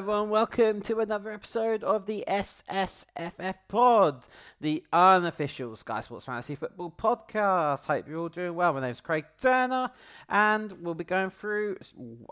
Everyone. 0.00 0.30
Welcome 0.30 0.80
to 0.84 1.00
another 1.00 1.30
episode 1.30 1.84
of 1.84 2.06
the 2.06 2.24
SSFF 2.26 3.54
Pod, 3.68 4.24
the 4.58 4.82
unofficial 4.90 5.76
Sky 5.76 6.00
Sports 6.00 6.24
Fantasy 6.24 6.54
Football 6.54 6.94
podcast. 6.98 7.86
Hope 7.86 8.08
you're 8.08 8.16
all 8.16 8.30
doing 8.30 8.54
well. 8.54 8.72
My 8.72 8.80
name's 8.80 9.02
Craig 9.02 9.26
Turner, 9.38 9.90
and 10.26 10.72
we'll 10.80 10.94
be 10.94 11.04
going 11.04 11.28
through. 11.28 11.76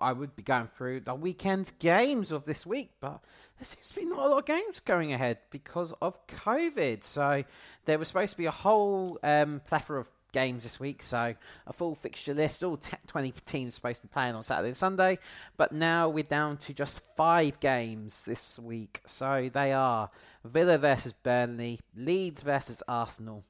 I 0.01 0.15
would 0.15 0.35
be 0.35 0.43
going 0.43 0.69
through 0.69 1.01
the 1.01 1.15
weekend 1.15 1.73
games 1.79 2.33
of 2.33 2.47
this 2.47 2.65
week, 2.65 2.93
but 3.03 3.23
there 3.59 3.67
seems 3.67 3.91
to 3.91 4.01
be 4.01 4.07
not 4.07 4.19
a 4.19 4.29
lot 4.31 4.39
of 4.39 4.47
games 4.47 4.81
going 4.81 5.13
ahead 5.13 5.37
because 5.51 5.93
of 6.01 6.27
COVID. 6.27 7.05
So 7.05 7.45
there 7.85 7.99
was 7.99 8.09
supposed 8.09 8.31
to 8.31 8.39
be 8.39 8.47
a 8.47 8.51
whole 8.51 9.19
um, 9.23 9.61
plethora 9.69 10.01
of 10.01 10.09
games 10.33 10.63
this 10.63 10.79
week, 10.79 11.03
so 11.03 11.35
a 11.67 11.73
full 11.73 11.95
fixture 11.95 12.35
list. 12.35 12.63
All 12.63 12.79
20 13.07 13.33
teams 13.45 13.75
supposed 13.75 13.97
to 13.97 14.07
be 14.07 14.13
playing 14.13 14.35
on 14.35 14.45
Saturday 14.45 14.69
and 14.69 14.77
Sunday, 14.77 15.19
but 15.57 15.73
now 15.73 16.09
we're 16.09 16.25
down 16.25 16.57
to 16.59 16.75
just 16.75 17.01
five 17.17 17.61
games 17.61 18.25
this 18.25 18.59
week. 18.59 19.01
So 19.07 19.51
they 19.53 19.73
are 19.73 20.11
Villa 20.45 20.79
versus 20.79 21.13
Burnley, 21.13 21.81
Leeds 21.97 22.43
versus 22.43 22.83
Arsenal. 22.89 23.45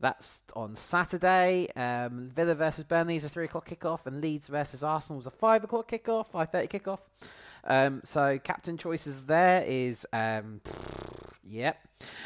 That's 0.00 0.42
on 0.54 0.76
Saturday. 0.76 1.66
Um, 1.74 2.28
Villa 2.28 2.54
versus 2.54 2.84
Burnley 2.84 3.16
is 3.16 3.24
a 3.24 3.28
three 3.28 3.46
o'clock 3.46 3.68
kickoff, 3.68 4.06
and 4.06 4.20
Leeds 4.20 4.46
versus 4.46 4.84
Arsenal 4.84 5.20
is 5.20 5.26
a 5.26 5.30
five 5.30 5.64
o'clock 5.64 5.88
kickoff, 5.88 6.26
five 6.26 6.50
thirty 6.50 6.78
kickoff. 6.78 7.00
Um, 7.68 8.00
so 8.02 8.38
captain 8.38 8.76
choices 8.76 9.26
there 9.26 9.62
is 9.66 10.06
um, 10.12 10.62
Yep. 11.50 11.78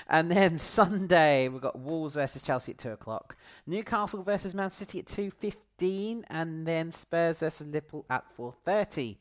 And 0.08 0.30
then 0.30 0.58
Sunday 0.58 1.48
we've 1.48 1.60
got 1.60 1.78
Wolves 1.78 2.14
versus 2.14 2.42
Chelsea 2.42 2.72
at 2.72 2.78
two 2.78 2.90
o'clock, 2.90 3.36
Newcastle 3.66 4.22
versus 4.22 4.54
Man 4.54 4.70
City 4.70 4.98
at 4.98 5.06
two 5.06 5.30
fifteen, 5.30 6.24
and 6.28 6.66
then 6.66 6.90
Spurs 6.90 7.40
versus 7.40 7.66
Liverpool 7.66 8.04
at 8.10 8.24
four 8.34 8.52
thirty. 8.52 9.18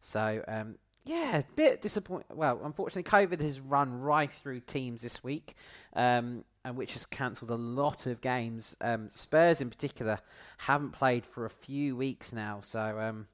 So 0.00 0.42
um, 0.48 0.76
yeah, 1.04 1.38
a 1.38 1.44
bit 1.54 1.82
disappointing. 1.82 2.36
Well, 2.36 2.60
unfortunately, 2.64 3.08
COVID 3.08 3.40
has 3.40 3.60
run 3.60 4.00
right 4.00 4.30
through 4.42 4.60
teams 4.60 5.02
this 5.02 5.22
week, 5.22 5.54
um, 5.94 6.44
and 6.64 6.76
which 6.76 6.94
has 6.94 7.06
cancelled 7.06 7.50
a 7.50 7.56
lot 7.56 8.06
of 8.06 8.20
games. 8.20 8.76
Um, 8.80 9.08
Spurs, 9.10 9.60
in 9.60 9.70
particular, 9.70 10.18
haven't 10.58 10.92
played 10.92 11.24
for 11.24 11.44
a 11.44 11.50
few 11.50 11.96
weeks 11.96 12.32
now, 12.32 12.60
so 12.62 12.98
um, 12.98 13.28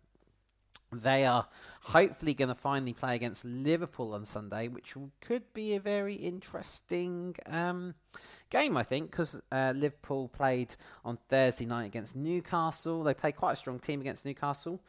they 0.92 1.24
are 1.24 1.46
hopefully 1.82 2.34
going 2.34 2.48
to 2.48 2.54
finally 2.54 2.92
play 2.92 3.14
against 3.14 3.44
Liverpool 3.44 4.12
on 4.12 4.24
Sunday, 4.24 4.68
which 4.68 4.94
could 5.20 5.52
be 5.54 5.74
a 5.74 5.80
very 5.80 6.14
interesting 6.14 7.36
um, 7.46 7.94
game, 8.50 8.76
I 8.76 8.82
think, 8.82 9.10
because 9.10 9.40
uh, 9.52 9.72
Liverpool 9.76 10.28
played 10.28 10.74
on 11.04 11.18
Thursday 11.28 11.66
night 11.66 11.86
against 11.86 12.16
Newcastle. 12.16 13.04
They 13.04 13.14
played 13.14 13.36
quite 13.36 13.52
a 13.52 13.56
strong 13.56 13.78
team 13.78 14.00
against 14.00 14.24
Newcastle. 14.24 14.80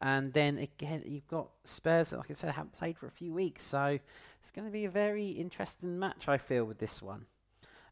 And 0.00 0.32
then 0.32 0.58
again, 0.58 1.02
you've 1.04 1.26
got 1.26 1.48
Spurs 1.64 2.10
that, 2.10 2.18
like 2.18 2.30
I 2.30 2.34
said, 2.34 2.52
haven't 2.52 2.72
played 2.72 2.96
for 2.96 3.06
a 3.08 3.10
few 3.10 3.32
weeks. 3.32 3.64
So 3.64 3.98
it's 4.38 4.52
going 4.52 4.66
to 4.66 4.72
be 4.72 4.84
a 4.84 4.90
very 4.90 5.30
interesting 5.30 5.98
match, 5.98 6.28
I 6.28 6.38
feel, 6.38 6.64
with 6.64 6.78
this 6.78 7.02
one. 7.02 7.26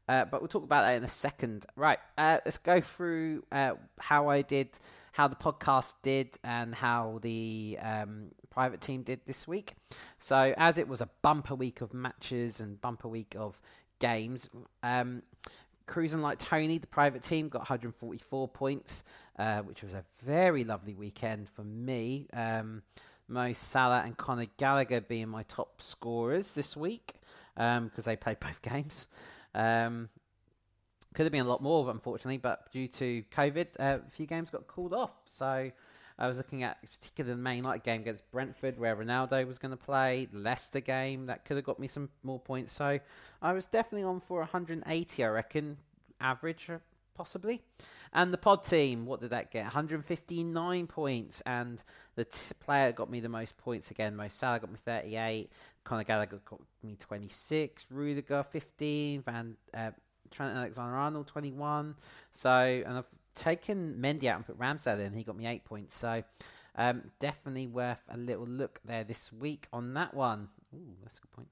Uh, 0.09 0.25
but 0.25 0.41
we'll 0.41 0.49
talk 0.49 0.63
about 0.63 0.83
that 0.83 0.97
in 0.97 1.03
a 1.03 1.09
second. 1.09 1.67
Right, 1.75 1.99
uh, 2.17 2.39
let's 2.45 2.59
go 2.59 2.81
through 2.81 3.43
uh, 3.51 3.73
how 3.99 4.29
I 4.29 4.43
did 4.43 4.79
how 5.17 5.27
the 5.27 5.35
podcast 5.35 5.95
did 6.03 6.37
and 6.45 6.75
how 6.75 7.19
the 7.23 7.79
um, 7.81 8.33
private 8.51 8.83
team 8.83 9.03
did 9.03 9.19
this 9.25 9.49
week. 9.49 9.73
So, 10.19 10.53
as 10.59 10.77
it 10.77 10.89
was 10.89 11.01
a 11.01 11.09
bumper 11.23 11.55
week 11.55 11.81
of 11.81 11.95
matches 11.95 12.61
and 12.61 12.79
bumper 12.79 13.09
week 13.09 13.35
of 13.35 13.59
games, 13.99 14.51
um, 14.83 15.23
cruising 15.87 16.21
like 16.21 16.39
Tony, 16.39 16.77
the 16.77 16.87
private 16.87 17.23
team 17.23 17.49
got 17.49 17.61
144 17.61 18.47
points, 18.49 19.05
uh, 19.39 19.63
which 19.63 19.83
was 19.83 19.95
a 19.95 20.05
very 20.23 20.65
lovely 20.65 20.95
weekend 20.95 21.49
for 21.49 21.65
me. 21.65 22.27
Um, 22.35 22.83
Mo 23.27 23.55
Salah 23.55 24.03
and 24.05 24.19
Conor 24.19 24.47
Gallagher 24.59 25.01
being 25.01 25.31
my 25.31 25.45
top 25.45 25.81
scorers 25.81 26.53
this 26.53 26.77
week 26.77 27.15
because 27.55 27.79
um, 27.79 27.91
they 28.05 28.17
played 28.17 28.39
both 28.39 28.61
games. 28.75 29.09
Um, 29.55 30.11
could 31.17 31.25
have 31.25 31.33
been 31.33 31.47
a 31.47 31.49
lot 31.49 31.63
more, 31.63 31.91
unfortunately, 31.91 32.37
but 32.37 32.71
due 32.71 32.87
to 32.89 33.23
COVID, 33.35 33.69
uh, 33.81 33.99
a 34.07 34.11
few 34.11 34.27
games 34.27 34.51
got 34.51 34.67
called 34.67 34.93
off. 34.93 35.17
So 35.25 35.73
I 36.19 36.29
was 36.29 36.37
looking 36.37 36.63
at 36.63 36.79
particularly 36.83 37.35
the 37.35 37.43
main 37.43 37.63
night 37.63 37.83
game 37.83 38.03
against 38.03 38.31
Brentford, 38.31 38.79
where 38.79 38.95
Ronaldo 38.95 39.47
was 39.47 39.59
going 39.59 39.71
to 39.71 39.79
play, 39.79 40.29
Leicester 40.31 40.81
game 40.81 41.25
that 41.27 41.47
could 41.47 41.57
have 41.57 41.65
got 41.65 41.81
me 41.81 41.87
some 41.87 42.11
more 42.23 42.39
points. 42.39 42.73
So 42.73 43.01
I 43.41 43.55
was 43.55 43.67
definitely 43.67 44.05
on 44.05 44.21
for 44.21 44.41
180, 44.41 45.25
I 45.25 45.29
reckon, 45.29 45.79
average 46.21 46.69
uh, 46.69 46.81
possibly. 47.15 47.63
And 48.13 48.31
the 48.31 48.39
pod 48.39 48.63
team, 48.63 49.07
what 49.07 49.21
did 49.21 49.31
that 49.31 49.51
get? 49.51 49.63
159 49.63 50.87
points, 50.87 51.41
and 51.47 51.83
the 52.15 52.27
t- 52.27 52.53
player 52.61 52.93
got 52.93 53.11
me 53.11 53.21
the 53.21 53.31
most 53.31 53.57
points 53.57 53.91
again. 53.91 54.17
Mo 54.17 54.29
Salah 54.29 54.61
got 54.61 54.71
me 54.71 54.77
38. 54.85 55.51
Conor 55.83 56.05
Gallagher 56.05 56.41
got 56.45 56.61
me 56.83 56.95
26. 56.97 57.87
Rudiger 57.91 58.43
15. 58.43 59.23
Van 59.23 59.57
uh, 59.73 59.93
Trent 60.37 60.55
Alexander-Arnold 60.55 61.27
21. 61.27 61.95
So, 62.31 62.51
and 62.51 62.99
I've 62.99 63.07
taken 63.35 63.97
Mendy 63.99 64.25
out 64.25 64.37
and 64.37 64.47
put 64.47 64.59
Ramsdale 64.59 65.01
in. 65.01 65.15
He 65.15 65.25
got 65.25 65.37
me 65.37 65.47
eight 65.47 65.65
points. 65.65 65.97
So, 65.97 66.23
um, 66.77 67.11
definitely 67.19 67.67
worth 67.67 68.05
a 68.09 68.19
little 68.19 68.47
look 68.47 68.81
there 68.85 69.03
this 69.03 69.33
week 69.33 69.67
on 69.73 69.95
that 69.95 70.13
one. 70.13 70.49
Ooh, 70.75 70.97
that's 71.03 71.19
a 71.19 71.21
good 71.23 71.33
point. 71.33 71.49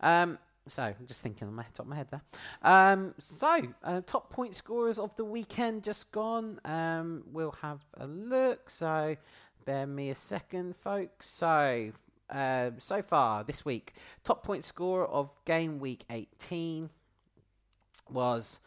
Um, 0.00 0.38
so, 0.68 0.82
I'm 0.82 1.06
just 1.06 1.20
thinking 1.20 1.48
on 1.48 1.54
my 1.54 1.64
top 1.74 1.80
of 1.80 1.88
my 1.88 1.96
head 1.96 2.08
there. 2.10 2.22
Um, 2.62 3.14
so, 3.18 3.60
uh, 3.82 4.02
top 4.06 4.30
point 4.30 4.54
scorers 4.54 4.98
of 4.98 5.16
the 5.16 5.24
weekend 5.24 5.82
just 5.82 6.12
gone. 6.12 6.60
Um, 6.64 7.24
we'll 7.32 7.56
have 7.62 7.80
a 7.96 8.06
look. 8.06 8.70
So, 8.70 9.16
bear 9.64 9.86
me 9.86 10.10
a 10.10 10.14
second, 10.14 10.76
folks. 10.76 11.28
So, 11.28 11.90
uh, 12.30 12.70
so 12.78 13.02
far 13.02 13.42
this 13.42 13.64
week, 13.64 13.94
top 14.22 14.44
point 14.44 14.64
scorer 14.64 15.06
of 15.06 15.32
game 15.44 15.80
week 15.80 16.04
18 16.08 16.90
was 18.10 18.60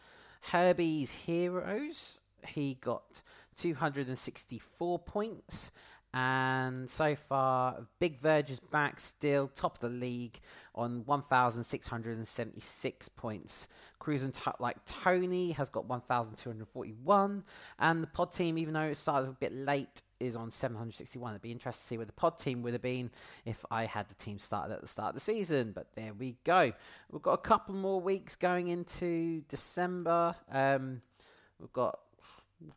Herbie's 0.52 1.10
Heroes. 1.26 2.20
He 2.46 2.74
got 2.74 3.22
264 3.56 5.00
points. 5.00 5.72
And 6.14 6.90
so 6.90 7.14
far, 7.14 7.86
Big 7.98 8.18
Verge 8.18 8.50
is 8.50 8.60
back 8.60 9.00
still, 9.00 9.48
top 9.48 9.76
of 9.76 9.80
the 9.80 9.88
league 9.88 10.40
on 10.74 11.06
1,676 11.06 13.08
points. 13.08 13.66
Cruising 13.98 14.32
t- 14.32 14.50
like 14.58 14.84
Tony 14.84 15.52
has 15.52 15.70
got 15.70 15.86
1,241. 15.86 17.44
And 17.78 18.02
the 18.02 18.08
pod 18.08 18.34
team, 18.34 18.58
even 18.58 18.74
though 18.74 18.82
it 18.82 18.98
started 18.98 19.30
a 19.30 19.32
bit 19.32 19.54
late, 19.54 20.02
is 20.22 20.36
on 20.36 20.50
761. 20.50 21.32
It'd 21.32 21.42
be 21.42 21.50
interesting 21.50 21.82
to 21.82 21.86
see 21.86 21.96
where 21.96 22.06
the 22.06 22.12
pod 22.12 22.38
team 22.38 22.62
would 22.62 22.72
have 22.72 22.82
been 22.82 23.10
if 23.44 23.64
I 23.70 23.84
had 23.84 24.08
the 24.08 24.14
team 24.14 24.38
started 24.38 24.72
at 24.74 24.80
the 24.80 24.86
start 24.86 25.10
of 25.10 25.14
the 25.14 25.20
season. 25.20 25.72
But 25.72 25.88
there 25.94 26.12
we 26.14 26.36
go. 26.44 26.72
We've 27.10 27.22
got 27.22 27.34
a 27.34 27.38
couple 27.38 27.74
more 27.74 28.00
weeks 28.00 28.36
going 28.36 28.68
into 28.68 29.42
December. 29.48 30.34
Um, 30.50 31.02
we've 31.58 31.72
got 31.72 31.98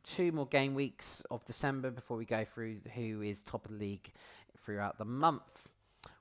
two 0.03 0.31
more 0.31 0.47
game 0.47 0.73
weeks 0.73 1.23
of 1.29 1.45
December 1.45 1.91
before 1.91 2.17
we 2.17 2.25
go 2.25 2.44
through 2.44 2.78
who 2.95 3.22
is 3.22 3.44
top 3.44 3.66
of 3.66 3.72
the 3.72 3.77
league 3.77 4.09
throughout 4.63 4.97
the 4.97 5.06
month. 5.06 5.72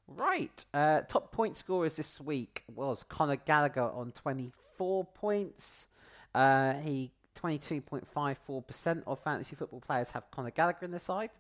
Right, 0.07 0.65
uh, 0.75 1.01
top 1.03 1.33
point 1.33 1.57
scorers 1.57 1.97
this 1.97 2.21
week 2.21 2.63
was 2.75 3.05
Conor 3.05 3.37
Gallagher 3.37 3.91
on 3.91 4.13
24 4.13 5.07
points. 5.07 5.89
Uh, 6.35 6.75
he 6.75 7.11
22.54% 7.35 9.03
of 9.07 9.19
fantasy 9.21 9.57
football 9.57 9.81
players 9.81 10.11
have 10.13 10.31
Conor 10.31 10.51
Gallagher 10.51 10.85
in 10.85 10.91
their 10.91 11.01
side. 11.01 11.31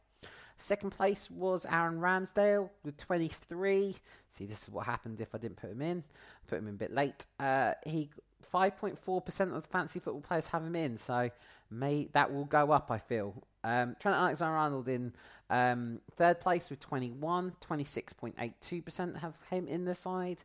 Second 0.56 0.91
place 0.91 1.31
was 1.31 1.66
Aaron 1.66 1.98
Ramsdale 1.98 2.71
with 2.84 2.97
23. 2.97 3.97
See, 4.28 4.47
this 4.47 4.63
is 4.63 4.71
what 4.71 4.86
happened 4.86 5.21
if 5.21 5.34
I 5.34 5.39
didn't 5.39 5.57
put 5.57 5.71
him 5.71 5.83
in. 5.83 6.04
Put 6.47 6.59
him 6.59 6.69
in 6.69 6.74
a 6.74 6.78
bit 6.78 6.95
late. 6.95 7.27
Uh, 7.41 7.72
he 7.84 8.10
5.4% 8.53 9.41
of 9.54 9.63
the 9.63 9.69
fantasy 9.69 9.98
football 9.98 10.21
players 10.21 10.48
have 10.48 10.63
him 10.63 10.77
in, 10.77 10.97
so 10.97 11.30
may 11.71 12.09
that 12.13 12.33
will 12.33 12.45
go 12.45 12.71
up. 12.71 12.91
I 12.91 12.98
feel. 12.98 13.42
Um, 13.65 13.97
Trent 13.98 14.16
Alexander-Arnold 14.16 14.89
in 14.89 15.13
um, 15.51 16.01
third 16.16 16.41
place 16.41 16.71
with 16.71 16.80
21, 16.80 17.54
26.82% 17.66 19.21
have 19.21 19.34
him 19.51 19.66
in 19.66 19.86
the 19.86 19.95
side. 19.95 20.45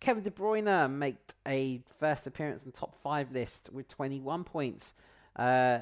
Kevin 0.00 0.22
De 0.22 0.30
Bruyne 0.30 0.90
made 0.90 1.18
a 1.46 1.82
first 1.98 2.26
appearance 2.26 2.64
on 2.64 2.72
top 2.72 2.96
five 2.96 3.30
list 3.32 3.70
with 3.72 3.88
21 3.88 4.44
points. 4.44 4.94
Uh, 5.36 5.80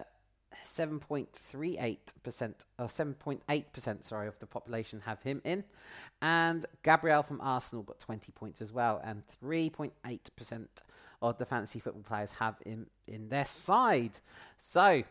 7.38% 0.65 2.65
or 2.79 2.87
7.8% 2.87 4.05
sorry 4.05 4.29
of 4.29 4.39
the 4.39 4.47
population 4.47 5.03
have 5.07 5.23
him 5.23 5.41
in 5.45 5.65
and 6.21 6.67
Gabriel 6.83 7.23
from 7.23 7.41
Arsenal 7.41 7.85
got 7.85 8.01
20 8.01 8.33
points 8.33 8.61
as 8.61 8.73
well 8.73 9.01
and 9.05 9.23
3.8% 9.43 10.67
of 11.23 11.39
the 11.39 11.47
fantasy 11.47 11.79
football 11.79 12.03
players 12.03 12.33
have 12.33 12.57
him 12.65 12.89
in 13.07 13.29
their 13.29 13.45
side 13.45 14.19
so 14.57 15.05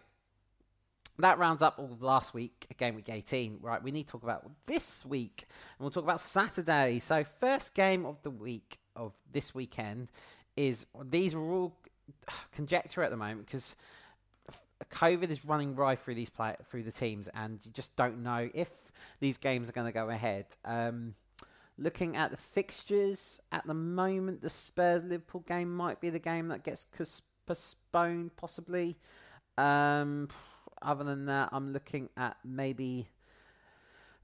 that 1.20 1.40
rounds 1.40 1.64
up 1.64 1.80
all 1.80 1.98
last 2.00 2.34
week, 2.34 2.68
game 2.78 2.96
week 2.96 3.10
18. 3.10 3.60
Right, 3.62 3.82
we 3.82 3.92
need 3.92 4.04
to 4.04 4.12
talk 4.12 4.24
about 4.24 4.48
this 4.68 5.04
week, 5.04 5.46
and 5.48 5.80
we'll 5.80 5.90
talk 5.90 6.04
about 6.04 6.22
Saturday. 6.22 7.00
So, 7.00 7.24
first 7.24 7.74
game 7.74 8.06
of 8.06 8.22
the 8.22 8.30
week 8.30 8.78
of 8.98 9.16
this 9.32 9.56
weekend 9.56 10.12
is 10.58 10.86
these 11.06 11.34
are 11.34 11.40
all 11.40 11.74
conjecture 12.52 13.04
at 13.04 13.12
the 13.12 13.18
moment 13.18 13.46
because 13.46 13.78
COVID 14.92 15.30
is 15.30 15.46
running 15.46 15.76
right 15.76 15.98
through 15.98 16.16
these 16.16 16.30
play 16.30 16.56
through 16.70 16.84
the 16.84 16.92
teams, 16.92 17.30
and 17.34 17.60
you 17.66 17.72
just 17.72 17.96
don't 17.96 18.24
know 18.24 18.50
if 18.54 18.70
these 19.20 19.38
games 19.38 19.70
are 19.70 19.74
going 19.74 19.88
to 19.88 19.94
go 19.94 20.10
ahead. 20.10 20.46
Um, 20.66 21.16
looking 21.78 22.16
at 22.16 22.32
the 22.32 22.38
fixtures 22.38 23.42
at 23.52 23.66
the 23.66 23.74
moment, 23.74 24.42
the 24.42 24.50
Spurs 24.50 25.04
Liverpool 25.04 25.44
game 25.48 25.76
might 25.76 26.00
be 26.00 26.10
the 26.10 26.20
game 26.20 26.48
that 26.50 26.64
gets 26.64 26.86
postponed, 27.46 28.36
possibly. 28.36 28.98
Um, 29.58 30.30
other 30.82 31.04
than 31.04 31.26
that, 31.26 31.50
I'm 31.52 31.74
looking 31.74 32.10
at 32.16 32.38
maybe 32.46 33.08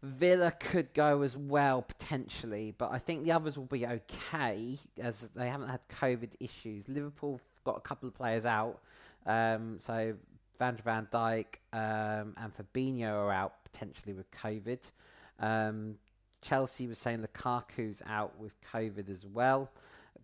Villa 0.04 0.52
could 0.52 0.94
go 0.94 1.22
as 1.22 1.38
well 1.38 1.82
potentially, 1.82 2.76
but 2.78 2.92
I 2.92 3.00
think 3.00 3.24
the 3.24 3.32
others 3.32 3.58
will 3.58 3.66
be 3.66 3.88
okay 3.88 4.78
as 5.00 5.30
they 5.30 5.48
haven't 5.48 5.70
had 5.70 5.80
COVID 5.88 6.34
issues. 6.42 6.90
Liverpool 6.90 7.40
got 7.64 7.78
a 7.78 7.82
couple 7.82 8.10
of 8.10 8.14
players 8.14 8.46
out, 8.46 8.82
um, 9.26 9.80
so 9.80 10.16
Van 10.60 10.78
Van 10.84 11.08
Dijk 11.10 11.46
um, 11.72 12.36
and 12.38 12.52
Fabinho 12.54 13.14
are 13.14 13.32
out 13.32 13.64
potentially 13.64 14.14
with 14.14 14.30
COVID. 14.32 14.92
Um, 15.40 15.96
Chelsea 16.42 16.86
was 16.86 17.00
saying 17.00 17.22
Lukaku's 17.22 18.04
out 18.06 18.38
with 18.38 18.54
COVID 18.74 19.10
as 19.10 19.26
well, 19.26 19.72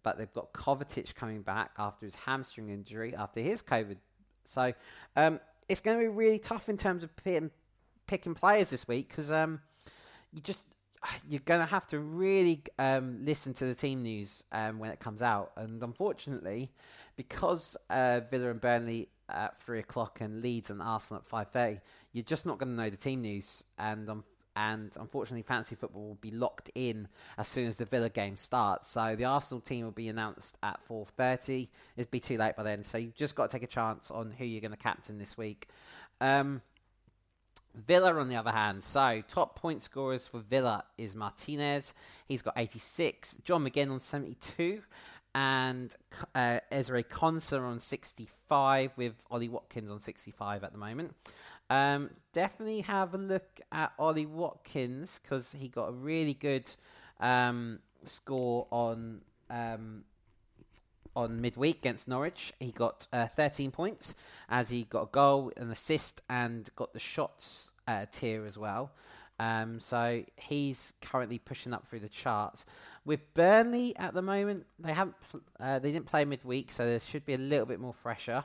but 0.04 0.18
they've 0.18 0.34
got 0.34 0.52
Kovacic 0.52 1.16
coming 1.16 1.42
back 1.42 1.72
after 1.80 2.06
his 2.06 2.16
hamstring 2.16 2.70
injury 2.70 3.16
after 3.16 3.40
his 3.40 3.64
COVID. 3.64 3.96
So 4.44 4.74
um, 5.16 5.40
it's 5.70 5.80
going 5.80 5.98
to 5.98 6.02
be 6.02 6.10
really 6.10 6.40
tough 6.40 6.68
in 6.68 6.76
terms 6.76 7.04
of 7.04 7.16
picking, 7.16 7.52
players 8.36 8.72
this 8.72 8.88
week 8.88 9.08
because 9.08 9.32
um, 9.32 9.62
you 10.34 10.42
just 10.42 10.64
you're 11.30 11.42
going 11.46 11.62
to 11.62 11.68
have 11.68 11.88
to 11.88 12.00
really 12.00 12.62
um, 12.78 13.20
listen 13.24 13.54
to 13.56 13.66
the 13.66 13.76
team 13.76 14.04
news 14.04 14.44
um, 14.52 14.80
when 14.80 14.92
it 14.92 15.00
comes 15.00 15.22
out. 15.22 15.52
And 15.56 15.82
unfortunately, 15.84 16.72
because 17.16 17.78
uh, 17.90 18.22
Villa 18.30 18.52
and 18.52 18.62
Burnley 18.62 19.10
at 19.30 19.62
three 19.62 19.80
o'clock 19.80 20.22
and 20.22 20.42
Leeds 20.42 20.70
and 20.70 20.82
Arsenal 20.82 21.22
at 21.22 21.28
five 21.28 21.50
thirty, 21.50 21.80
you're 22.12 22.24
just 22.24 22.46
not 22.46 22.58
going 22.58 22.70
to 22.70 22.82
know 22.82 22.90
the 22.90 22.98
team 22.98 23.22
news. 23.22 23.64
And 23.78 24.10
um, 24.10 24.24
and 24.56 24.92
unfortunately, 25.00 25.44
fantasy 25.44 25.76
football 25.76 26.08
will 26.08 26.16
be 26.16 26.32
locked 26.32 26.70
in 26.76 27.08
as 27.38 27.48
soon 27.48 27.68
as 27.68 27.78
the 27.78 27.86
Villa 27.86 28.10
game 28.10 28.36
starts. 28.36 28.90
So 28.90 29.16
the 29.16 29.26
Arsenal 29.26 29.62
team 29.62 29.86
will 29.86 29.92
be 29.92 30.10
announced 30.10 30.58
at 30.62 30.84
four 30.84 31.06
thirty. 31.06 31.70
It'd 31.96 32.12
be 32.12 32.20
too 32.20 32.38
late 32.38 32.56
by 32.56 32.64
then. 32.64 32.84
So 32.84 32.98
you've 32.98 33.16
just 33.16 33.36
got 33.36 33.50
to 33.50 33.56
take 33.58 33.64
a 33.64 33.72
chance 33.72 34.12
on 34.12 34.32
who 34.32 34.46
you're 34.46 34.62
going 34.62 34.72
to 34.72 34.78
captain 34.78 35.18
this 35.18 35.38
week. 35.38 35.68
Um, 36.20 36.62
Villa, 37.76 38.14
on 38.16 38.30
the 38.30 38.36
other 38.36 38.52
hand, 38.52 38.84
so 38.84 39.22
top 39.28 39.56
point 39.60 39.82
scorers 39.82 40.28
for 40.28 40.40
Villa 40.40 40.84
is 40.98 41.16
Martinez. 41.16 41.94
He's 42.26 42.42
got 42.42 42.54
86. 42.58 43.40
John 43.44 43.66
McGinn 43.66 43.92
on 43.92 44.00
72. 44.00 44.82
And 45.36 45.96
uh, 46.34 46.60
Ezri 46.72 47.04
Konsa 47.06 47.62
on 47.62 47.80
65, 47.80 48.92
with 48.98 49.24
Ollie 49.30 49.50
Watkins 49.50 49.92
on 49.92 50.00
65 50.00 50.64
at 50.64 50.72
the 50.72 50.78
moment. 50.78 51.16
Um, 51.70 52.10
definitely 52.34 52.82
have 52.82 53.14
a 53.14 53.18
look 53.18 53.62
at 53.72 53.94
Ollie 54.00 54.26
Watkins 54.26 55.20
because 55.22 55.54
he 55.54 55.68
got 55.68 55.90
a 55.90 55.92
really 55.92 56.34
good 56.34 56.68
um, 57.20 57.80
score 58.06 58.68
on 58.72 59.22
um, 59.50 60.04
on 61.20 61.42
midweek 61.42 61.78
against 61.78 62.08
Norwich. 62.08 62.54
He 62.60 62.72
got 62.72 63.08
uh, 63.12 63.28
13 63.28 63.72
points 63.72 64.16
as 64.48 64.70
he 64.70 64.84
got 64.84 65.04
a 65.04 65.10
goal, 65.12 65.52
an 65.58 65.70
assist, 65.70 66.22
and 66.30 66.70
got 66.76 66.94
the 66.94 67.00
shots 67.00 67.72
uh, 67.88 68.06
tier 68.12 68.46
as 68.46 68.58
well. 68.58 68.92
Um, 69.40 69.80
so 69.80 70.24
he's 70.36 70.94
currently 71.02 71.40
pushing 71.40 71.74
up 71.74 71.88
through 71.88 72.00
the 72.00 72.10
charts. 72.10 72.66
With 73.06 73.34
Burnley 73.34 73.96
at 73.98 74.14
the 74.14 74.22
moment, 74.22 74.66
they 74.78 74.94
haven't 74.94 75.16
uh, 75.60 75.80
they 75.80 75.92
didn't 75.92 76.08
play 76.08 76.26
midweek, 76.26 76.72
so 76.72 76.86
there 76.86 77.00
should 77.00 77.26
be 77.26 77.34
a 77.34 77.38
little 77.38 77.66
bit 77.66 77.80
more 77.80 77.94
fresher. 77.94 78.44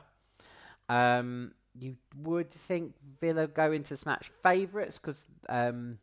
Um, 0.87 1.51
you 1.77 1.97
would 2.21 2.51
think 2.51 2.93
Villa 3.19 3.47
go 3.47 3.71
into 3.71 3.89
this 3.89 4.05
match 4.05 4.29
favourites 4.41 4.97
because 4.97 5.25
um, 5.49 5.99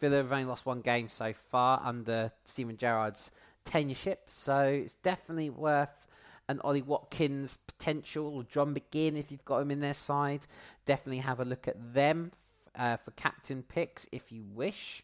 Villa 0.00 0.16
have 0.18 0.32
only 0.32 0.46
lost 0.46 0.64
one 0.64 0.80
game 0.80 1.08
so 1.10 1.34
far 1.34 1.82
under 1.84 2.32
Steven 2.44 2.78
Gerrard's 2.78 3.30
tenureship, 3.64 4.18
so 4.28 4.64
it's 4.64 4.96
definitely 4.96 5.50
worth 5.50 6.06
an 6.48 6.60
Ollie 6.62 6.82
Watkins 6.82 7.58
potential 7.66 8.42
John 8.42 8.74
McGinn 8.74 9.16
if 9.16 9.30
you've 9.30 9.44
got 9.44 9.60
him 9.60 9.70
in 9.70 9.80
their 9.80 9.94
side. 9.94 10.46
Definitely 10.84 11.18
have 11.18 11.40
a 11.40 11.44
look 11.44 11.68
at 11.68 11.94
them 11.94 12.32
uh, 12.76 12.96
for 12.96 13.10
captain 13.12 13.62
picks 13.62 14.06
if 14.12 14.32
you 14.32 14.44
wish. 14.44 15.02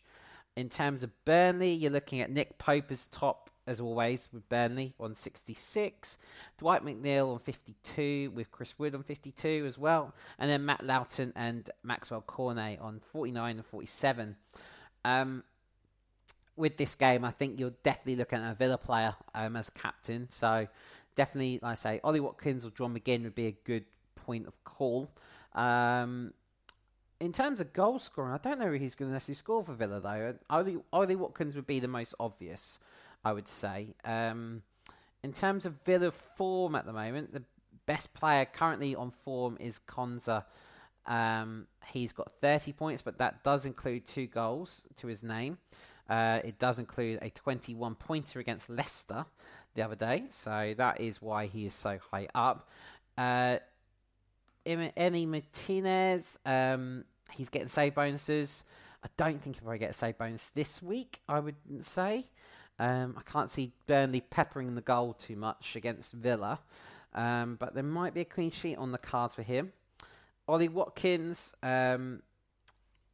In 0.56 0.68
terms 0.68 1.02
of 1.02 1.12
Burnley, 1.24 1.72
you're 1.72 1.92
looking 1.92 2.20
at 2.20 2.30
Nick 2.30 2.58
Pope 2.58 2.90
as 2.90 3.06
top 3.06 3.50
as 3.68 3.80
always 3.80 4.30
with 4.32 4.48
Burnley 4.48 4.94
on 4.98 5.14
66, 5.14 6.18
Dwight 6.56 6.82
McNeil 6.82 7.34
on 7.34 7.38
52, 7.38 8.32
with 8.34 8.50
Chris 8.50 8.78
Wood 8.78 8.94
on 8.94 9.02
52 9.02 9.66
as 9.68 9.76
well, 9.76 10.14
and 10.38 10.50
then 10.50 10.64
Matt 10.64 10.86
Lowton 10.86 11.34
and 11.36 11.68
Maxwell 11.84 12.22
Cornet 12.22 12.80
on 12.80 13.00
49 13.12 13.56
and 13.56 13.66
47. 13.66 14.36
Um, 15.04 15.44
with 16.58 16.76
this 16.76 16.94
game, 16.94 17.24
I 17.24 17.30
think 17.30 17.58
you're 17.58 17.74
definitely 17.82 18.16
looking 18.16 18.40
at 18.40 18.50
a 18.50 18.54
Villa 18.54 18.78
player 18.78 19.14
um, 19.34 19.56
as 19.56 19.70
captain. 19.70 20.28
So 20.30 20.68
definitely, 21.14 21.60
like 21.62 21.72
I 21.72 21.74
say, 21.74 22.00
Ollie 22.04 22.20
Watkins 22.20 22.64
or 22.64 22.70
John 22.70 22.94
McGinn 22.94 23.22
would 23.24 23.34
be 23.34 23.46
a 23.46 23.56
good 23.64 23.84
point 24.14 24.46
of 24.46 24.62
call. 24.64 25.10
Um, 25.54 26.32
in 27.20 27.32
terms 27.32 27.60
of 27.60 27.72
goal 27.72 27.98
scoring, 27.98 28.32
I 28.32 28.38
don't 28.38 28.58
know 28.58 28.70
who's 28.70 28.94
going 28.94 29.08
to 29.08 29.12
necessarily 29.12 29.38
score 29.38 29.64
for 29.64 29.74
Villa 29.74 30.00
though. 30.00 30.36
Ollie, 30.50 30.78
Ollie 30.92 31.16
Watkins 31.16 31.56
would 31.56 31.66
be 31.66 31.80
the 31.80 31.88
most 31.88 32.14
obvious, 32.20 32.78
I 33.24 33.32
would 33.32 33.48
say. 33.48 33.94
Um, 34.04 34.62
in 35.22 35.32
terms 35.32 35.66
of 35.66 35.74
Villa 35.84 36.12
form 36.12 36.74
at 36.74 36.86
the 36.86 36.92
moment, 36.92 37.32
the 37.32 37.42
best 37.86 38.14
player 38.14 38.44
currently 38.44 38.94
on 38.94 39.10
form 39.10 39.56
is 39.58 39.80
Konsa. 39.88 40.44
Um, 41.06 41.66
he's 41.92 42.12
got 42.12 42.30
30 42.40 42.72
points, 42.72 43.02
but 43.02 43.18
that 43.18 43.42
does 43.42 43.66
include 43.66 44.06
two 44.06 44.26
goals 44.26 44.86
to 44.96 45.06
his 45.06 45.24
name. 45.24 45.58
Uh, 46.08 46.40
it 46.44 46.58
does 46.58 46.78
include 46.78 47.18
a 47.22 47.30
21 47.30 47.94
pointer 47.94 48.38
against 48.38 48.70
Leicester 48.70 49.26
the 49.74 49.82
other 49.82 49.94
day, 49.94 50.24
so 50.28 50.74
that 50.76 51.00
is 51.00 51.20
why 51.20 51.46
he 51.46 51.66
is 51.66 51.74
so 51.74 51.98
high 52.10 52.28
up. 52.34 52.68
Uh, 53.16 53.58
Emi 54.66 55.26
Martinez, 55.26 56.38
um, 56.44 57.04
he's 57.32 57.48
getting 57.48 57.68
save 57.68 57.94
bonuses. 57.94 58.64
I 59.04 59.08
don't 59.16 59.40
think 59.40 59.56
he'll 59.56 59.64
probably 59.64 59.78
get 59.78 59.90
a 59.90 59.94
save 59.94 60.18
bonus 60.18 60.50
this 60.54 60.82
week, 60.82 61.20
I 61.28 61.40
would 61.40 61.56
say. 61.80 62.24
Um, 62.78 63.14
I 63.16 63.22
can't 63.30 63.50
see 63.50 63.72
Burnley 63.86 64.20
peppering 64.20 64.74
the 64.74 64.80
goal 64.80 65.12
too 65.14 65.36
much 65.36 65.74
against 65.74 66.12
Villa, 66.12 66.60
um, 67.14 67.56
but 67.56 67.74
there 67.74 67.82
might 67.82 68.14
be 68.14 68.20
a 68.20 68.24
clean 68.24 68.50
sheet 68.50 68.76
on 68.76 68.92
the 68.92 68.98
cards 68.98 69.34
for 69.34 69.42
him. 69.42 69.72
Ollie 70.46 70.68
Watkins, 70.68 71.54
um, 71.62 72.22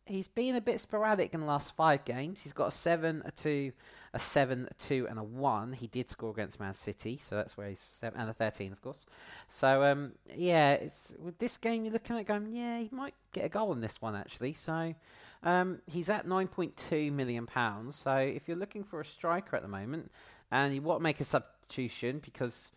he's 0.06 0.28
been 0.28 0.54
a 0.54 0.60
bit 0.60 0.80
sporadic 0.80 1.34
in 1.34 1.40
the 1.40 1.46
last 1.46 1.74
five 1.74 2.04
games. 2.04 2.42
He's 2.42 2.52
got 2.52 2.68
a 2.68 2.70
seven, 2.70 3.22
a 3.24 3.30
two, 3.30 3.72
a 4.12 4.18
seven, 4.18 4.68
a 4.70 4.74
two, 4.74 5.06
and 5.08 5.18
a 5.18 5.22
one. 5.22 5.72
He 5.72 5.86
did 5.86 6.08
score 6.08 6.30
against 6.30 6.60
Man 6.60 6.74
City, 6.74 7.16
so 7.16 7.36
that's 7.36 7.56
where 7.56 7.68
he's 7.68 7.80
seven, 7.80 8.20
and 8.20 8.30
a 8.30 8.32
thirteen, 8.32 8.72
of 8.72 8.82
course. 8.82 9.06
So 9.48 9.82
um, 9.84 10.12
yeah, 10.34 10.72
it's 10.72 11.14
with 11.18 11.38
this 11.38 11.56
game 11.58 11.84
you're 11.84 11.92
looking 11.92 12.18
at 12.18 12.26
going, 12.26 12.54
yeah, 12.54 12.80
he 12.80 12.88
might 12.92 13.14
get 13.32 13.44
a 13.44 13.48
goal 13.48 13.72
in 13.72 13.80
this 13.80 14.00
one 14.00 14.14
actually. 14.14 14.52
So 14.52 14.94
um, 15.42 15.80
he's 15.86 16.08
at 16.08 16.26
nine 16.26 16.48
point 16.48 16.76
two 16.76 17.10
million 17.10 17.46
pounds. 17.46 17.96
So 17.96 18.16
if 18.16 18.48
you're 18.48 18.56
looking 18.56 18.84
for 18.84 19.00
a 19.00 19.04
striker 19.04 19.56
at 19.56 19.62
the 19.62 19.68
moment, 19.68 20.10
and 20.50 20.74
you 20.74 20.82
want 20.82 21.00
to 21.00 21.02
make 21.02 21.20
a 21.20 21.24
substitution 21.24 22.20
because 22.24 22.70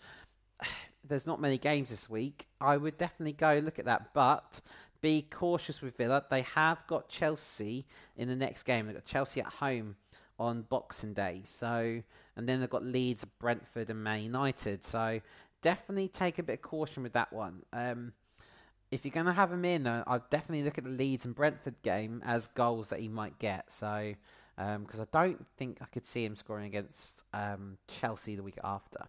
there's 1.07 1.27
not 1.27 1.39
many 1.39 1.57
games 1.57 1.89
this 1.89 2.09
week, 2.09 2.47
I 2.59 2.77
would 2.77 2.97
definitely 2.97 3.33
go 3.33 3.61
look 3.63 3.79
at 3.79 3.85
that. 3.85 4.13
But 4.13 4.61
be 5.01 5.21
cautious 5.21 5.81
with 5.81 5.97
Villa. 5.97 6.23
They 6.29 6.41
have 6.41 6.85
got 6.87 7.09
Chelsea 7.09 7.85
in 8.15 8.27
the 8.27 8.35
next 8.35 8.63
game. 8.63 8.85
They've 8.85 8.95
got 8.95 9.05
Chelsea 9.05 9.41
at 9.41 9.47
home 9.53 9.95
on 10.39 10.63
Boxing 10.63 11.13
Day. 11.13 11.41
So, 11.43 12.01
and 12.35 12.47
then 12.47 12.59
they've 12.59 12.69
got 12.69 12.83
Leeds, 12.83 13.25
Brentford, 13.25 13.89
and 13.89 14.03
Man 14.03 14.21
United. 14.21 14.83
So, 14.83 15.21
definitely 15.61 16.07
take 16.07 16.39
a 16.39 16.43
bit 16.43 16.53
of 16.53 16.61
caution 16.61 17.03
with 17.03 17.13
that 17.13 17.33
one. 17.33 17.63
Um, 17.73 18.13
if 18.91 19.03
you're 19.03 19.11
going 19.11 19.25
to 19.25 19.33
have 19.33 19.51
him 19.51 19.65
in, 19.65 19.85
I'd 19.85 20.29
definitely 20.29 20.63
look 20.63 20.77
at 20.77 20.83
the 20.83 20.89
Leeds 20.89 21.25
and 21.25 21.35
Brentford 21.35 21.75
game 21.81 22.21
as 22.25 22.47
goals 22.47 22.89
that 22.89 22.99
he 22.99 23.07
might 23.07 23.37
get. 23.39 23.71
So, 23.71 24.13
because 24.55 24.99
um, 24.99 25.07
I 25.13 25.23
don't 25.23 25.45
think 25.57 25.79
I 25.81 25.85
could 25.85 26.05
see 26.05 26.25
him 26.25 26.35
scoring 26.35 26.65
against 26.65 27.25
um, 27.33 27.77
Chelsea 27.87 28.35
the 28.35 28.43
week 28.43 28.59
after. 28.63 29.07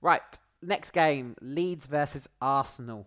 Right, 0.00 0.22
next 0.62 0.92
game 0.92 1.36
Leeds 1.40 1.86
versus 1.86 2.28
Arsenal. 2.40 3.06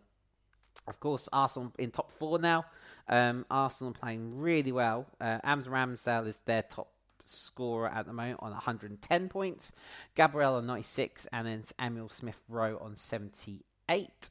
Of 0.87 0.99
course, 0.99 1.27
Arsenal 1.33 1.73
in 1.77 1.91
top 1.91 2.11
four 2.11 2.39
now. 2.39 2.65
Um, 3.09 3.45
Arsenal 3.49 3.93
playing 3.93 4.39
really 4.39 4.71
well. 4.71 5.07
Uh, 5.19 5.39
Ramsdale 5.43 6.27
is 6.27 6.41
their 6.41 6.61
top 6.63 6.89
scorer 7.25 7.89
at 7.89 8.05
the 8.05 8.13
moment 8.13 8.39
on 8.41 8.51
110 8.51 9.29
points. 9.29 9.73
Gabriel 10.15 10.55
on 10.55 10.65
96, 10.65 11.27
and 11.31 11.47
then 11.47 11.63
Emile 11.81 12.09
Smith 12.09 12.41
Rowe 12.47 12.77
on 12.81 12.95
78. 12.95 14.29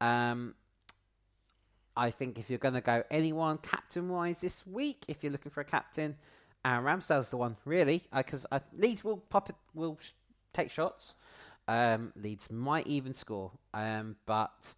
Um, 0.00 0.54
I 1.96 2.10
think 2.10 2.38
if 2.38 2.50
you're 2.50 2.58
going 2.58 2.74
to 2.74 2.80
go 2.80 3.04
anyone 3.10 3.58
captain 3.58 4.08
wise 4.08 4.40
this 4.40 4.66
week, 4.66 5.04
if 5.08 5.22
you're 5.22 5.32
looking 5.32 5.52
for 5.52 5.60
a 5.60 5.64
captain, 5.64 6.16
Aaron 6.64 6.84
Ramsdale's 6.84 7.30
the 7.30 7.36
one, 7.36 7.56
really, 7.64 8.02
because 8.14 8.46
uh, 8.50 8.56
uh, 8.56 8.60
Leeds 8.76 9.04
will 9.04 9.18
pop 9.18 9.50
it, 9.50 9.56
will 9.74 9.98
take 10.52 10.70
shots. 10.70 11.14
Um, 11.68 12.12
Leeds 12.16 12.50
might 12.50 12.86
even 12.86 13.14
score, 13.14 13.52
um, 13.72 14.16
but 14.26 14.74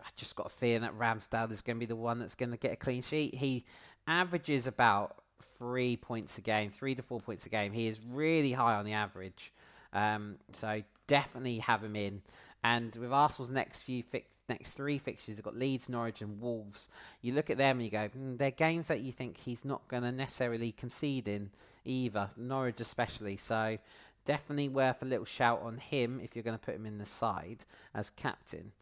I 0.00 0.08
just 0.16 0.34
got 0.36 0.46
a 0.46 0.50
feeling 0.50 0.82
that 0.82 0.98
Ramsdale 0.98 1.50
is 1.50 1.62
going 1.62 1.76
to 1.76 1.80
be 1.80 1.86
the 1.86 1.96
one 1.96 2.18
that's 2.18 2.34
going 2.34 2.50
to 2.50 2.56
get 2.56 2.72
a 2.72 2.76
clean 2.76 3.02
sheet. 3.02 3.34
He 3.36 3.64
averages 4.06 4.66
about 4.66 5.16
three 5.58 5.96
points 5.96 6.38
a 6.38 6.40
game, 6.40 6.70
three 6.70 6.94
to 6.94 7.02
four 7.02 7.20
points 7.20 7.46
a 7.46 7.48
game. 7.48 7.72
He 7.72 7.86
is 7.86 8.00
really 8.06 8.52
high 8.52 8.74
on 8.74 8.84
the 8.84 8.92
average. 8.92 9.52
Um, 9.92 10.36
so 10.52 10.82
definitely 11.06 11.58
have 11.58 11.82
him 11.82 11.96
in. 11.96 12.22
And 12.62 12.94
with 12.96 13.12
Arsenal's 13.12 13.50
next 13.50 13.82
few 13.82 14.02
next 14.48 14.72
three 14.72 14.98
fixtures, 14.98 15.36
they've 15.36 15.44
got 15.44 15.56
Leeds, 15.56 15.88
Norwich, 15.88 16.20
and 16.20 16.40
Wolves. 16.40 16.88
You 17.20 17.32
look 17.32 17.50
at 17.50 17.58
them 17.58 17.76
and 17.76 17.84
you 17.84 17.90
go, 17.90 18.08
mm, 18.08 18.38
they're 18.38 18.50
games 18.50 18.88
that 18.88 19.00
you 19.00 19.12
think 19.12 19.38
he's 19.38 19.64
not 19.64 19.86
going 19.88 20.02
to 20.02 20.12
necessarily 20.12 20.72
concede 20.72 21.28
in 21.28 21.50
either, 21.84 22.30
Norwich 22.36 22.80
especially. 22.80 23.36
So 23.36 23.78
definitely 24.24 24.68
worth 24.68 25.02
a 25.02 25.06
little 25.06 25.24
shout 25.24 25.60
on 25.62 25.78
him 25.78 26.20
if 26.22 26.34
you're 26.34 26.42
going 26.42 26.58
to 26.58 26.64
put 26.64 26.74
him 26.74 26.86
in 26.86 26.98
the 26.98 27.06
side 27.06 27.64
as 27.94 28.10
captain. 28.10 28.72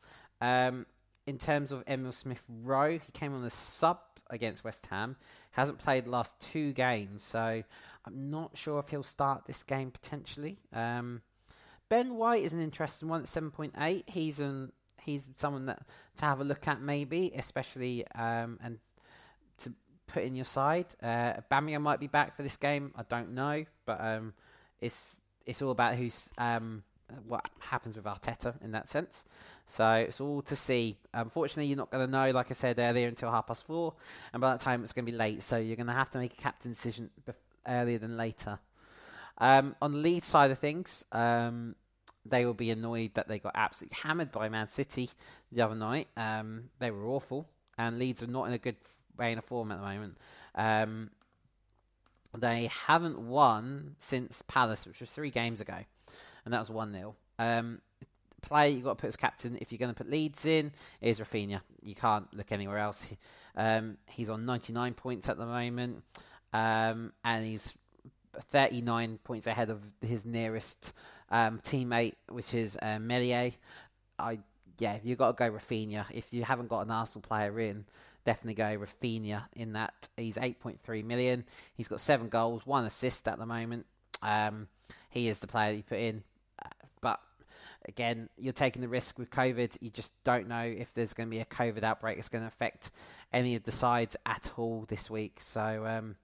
Um, 0.40 0.86
in 1.26 1.38
terms 1.38 1.72
of 1.72 1.82
Emile 1.88 2.12
Smith 2.12 2.44
Rowe, 2.48 2.98
he 2.98 3.12
came 3.12 3.34
on 3.34 3.42
the 3.42 3.50
sub 3.50 3.98
against 4.30 4.64
West 4.64 4.86
Ham. 4.86 5.16
Hasn't 5.52 5.78
played 5.78 6.06
the 6.06 6.10
last 6.10 6.40
two 6.40 6.72
games, 6.72 7.22
so 7.22 7.62
I'm 8.04 8.30
not 8.30 8.56
sure 8.56 8.78
if 8.80 8.88
he'll 8.88 9.02
start 9.02 9.46
this 9.46 9.62
game 9.62 9.90
potentially. 9.90 10.58
Um, 10.72 11.22
Ben 11.88 12.14
White 12.14 12.42
is 12.42 12.52
an 12.52 12.60
interesting 12.60 13.08
one 13.08 13.22
at 13.22 13.26
7.8. 13.26 14.08
He's 14.08 14.40
an 14.40 14.72
he's 15.02 15.28
someone 15.36 15.66
that 15.66 15.80
to 16.16 16.24
have 16.24 16.40
a 16.40 16.44
look 16.44 16.66
at 16.66 16.80
maybe, 16.80 17.30
especially 17.36 18.06
um, 18.14 18.58
and 18.62 18.78
to 19.58 19.72
put 20.06 20.24
in 20.24 20.34
your 20.34 20.44
side. 20.44 20.86
Uh, 21.02 21.34
Bamia 21.50 21.80
might 21.80 22.00
be 22.00 22.06
back 22.06 22.34
for 22.34 22.42
this 22.42 22.56
game. 22.56 22.92
I 22.96 23.02
don't 23.08 23.34
know, 23.34 23.64
but 23.86 24.00
um, 24.00 24.34
it's 24.80 25.20
it's 25.46 25.62
all 25.62 25.70
about 25.70 25.96
who's 25.96 26.32
um, 26.38 26.84
what 27.26 27.48
happens 27.58 27.96
with 27.96 28.04
Arteta 28.04 28.62
in 28.62 28.72
that 28.72 28.88
sense. 28.88 29.24
So 29.66 29.90
it's 29.92 30.20
all 30.20 30.42
to 30.42 30.56
see. 30.56 30.98
Unfortunately, 31.12 31.66
you're 31.66 31.76
not 31.76 31.90
going 31.90 32.06
to 32.06 32.10
know, 32.10 32.30
like 32.30 32.50
I 32.50 32.54
said 32.54 32.78
earlier, 32.78 33.08
until 33.08 33.30
half 33.30 33.46
past 33.46 33.66
four, 33.66 33.94
and 34.32 34.40
by 34.40 34.50
that 34.50 34.60
time 34.60 34.82
it's 34.82 34.92
going 34.92 35.06
to 35.06 35.12
be 35.12 35.16
late. 35.16 35.42
So 35.42 35.58
you're 35.58 35.76
going 35.76 35.86
to 35.86 35.92
have 35.92 36.10
to 36.10 36.18
make 36.18 36.32
a 36.32 36.36
captain 36.36 36.72
decision 36.72 37.10
earlier 37.66 37.98
than 37.98 38.16
later. 38.16 38.58
Um, 39.38 39.74
on 39.82 39.92
the 39.92 39.98
lead 39.98 40.24
side 40.24 40.50
of 40.50 40.58
things, 40.58 41.06
um, 41.12 41.74
they 42.24 42.46
will 42.46 42.54
be 42.54 42.70
annoyed 42.70 43.14
that 43.14 43.28
they 43.28 43.38
got 43.38 43.52
absolutely 43.54 43.98
hammered 44.02 44.32
by 44.32 44.48
Man 44.48 44.68
City 44.68 45.10
the 45.50 45.62
other 45.62 45.74
night. 45.74 46.08
Um, 46.16 46.70
they 46.78 46.90
were 46.90 47.06
awful, 47.06 47.48
and 47.76 47.98
Leeds 47.98 48.22
are 48.22 48.28
not 48.28 48.44
in 48.44 48.52
a 48.52 48.58
good 48.58 48.76
vein 49.16 49.38
of 49.38 49.44
form 49.44 49.72
at 49.72 49.78
the 49.78 49.84
moment. 49.84 50.16
Um, 50.54 51.10
they 52.36 52.68
haven't 52.86 53.18
won 53.18 53.96
since 53.98 54.42
Palace, 54.42 54.86
which 54.86 55.00
was 55.00 55.10
three 55.10 55.30
games 55.30 55.60
ago, 55.60 55.78
and 56.44 56.54
that 56.54 56.60
was 56.60 56.70
1 56.70 56.92
0. 56.92 57.14
Um, 57.38 57.80
play 58.42 58.70
you've 58.70 58.84
got 58.84 58.98
to 58.98 59.00
put 59.00 59.08
as 59.08 59.16
captain 59.16 59.56
if 59.60 59.72
you're 59.72 59.78
going 59.78 59.92
to 59.92 59.96
put 59.96 60.10
Leeds 60.10 60.44
in 60.44 60.72
is 61.00 61.18
Raphinha. 61.18 61.60
You 61.82 61.94
can't 61.94 62.32
look 62.34 62.52
anywhere 62.52 62.78
else. 62.78 63.14
Um, 63.56 63.98
he's 64.08 64.30
on 64.30 64.46
99 64.46 64.94
points 64.94 65.28
at 65.28 65.38
the 65.38 65.46
moment, 65.46 66.02
um, 66.52 67.12
and 67.24 67.44
he's 67.44 67.72
39 68.36 69.18
points 69.22 69.46
ahead 69.46 69.70
of 69.70 69.80
his 70.00 70.26
nearest 70.26 70.92
um, 71.30 71.60
teammate, 71.62 72.14
which 72.28 72.52
is 72.52 72.76
uh, 72.82 72.98
Meslier. 72.98 73.52
I 74.18 74.40
yeah, 74.78 74.98
you've 75.04 75.18
got 75.18 75.36
to 75.36 75.50
go 75.50 75.56
Raphinha 75.56 76.06
If 76.12 76.32
you 76.32 76.42
haven't 76.42 76.68
got 76.68 76.80
an 76.80 76.90
Arsenal 76.90 77.22
player 77.22 77.60
in, 77.60 77.84
definitely 78.24 78.54
go 78.54 78.84
Raphinha 78.84 79.44
in 79.54 79.74
that. 79.74 80.08
He's 80.16 80.36
8.3 80.36 81.04
million. 81.04 81.44
He's 81.76 81.88
got 81.88 82.00
seven 82.00 82.28
goals, 82.28 82.66
one 82.66 82.84
assist 82.84 83.28
at 83.28 83.38
the 83.38 83.46
moment. 83.46 83.86
Um, 84.22 84.68
he 85.10 85.28
is 85.28 85.38
the 85.38 85.46
player 85.46 85.72
you 85.74 85.82
put 85.82 85.98
in. 85.98 86.24
Again, 87.86 88.28
you're 88.38 88.52
taking 88.52 88.82
the 88.82 88.88
risk 88.88 89.18
with 89.18 89.30
COVID. 89.30 89.76
You 89.80 89.90
just 89.90 90.12
don't 90.24 90.48
know 90.48 90.62
if 90.62 90.92
there's 90.94 91.14
going 91.14 91.28
to 91.28 91.30
be 91.30 91.40
a 91.40 91.44
COVID 91.44 91.82
outbreak. 91.82 92.18
It's 92.18 92.28
going 92.28 92.42
to 92.42 92.48
affect 92.48 92.90
any 93.32 93.54
of 93.54 93.64
the 93.64 93.72
sides 93.72 94.16
at 94.24 94.52
all 94.56 94.84
this 94.88 95.10
week. 95.10 95.40
So, 95.40 95.84
um, 95.86 96.16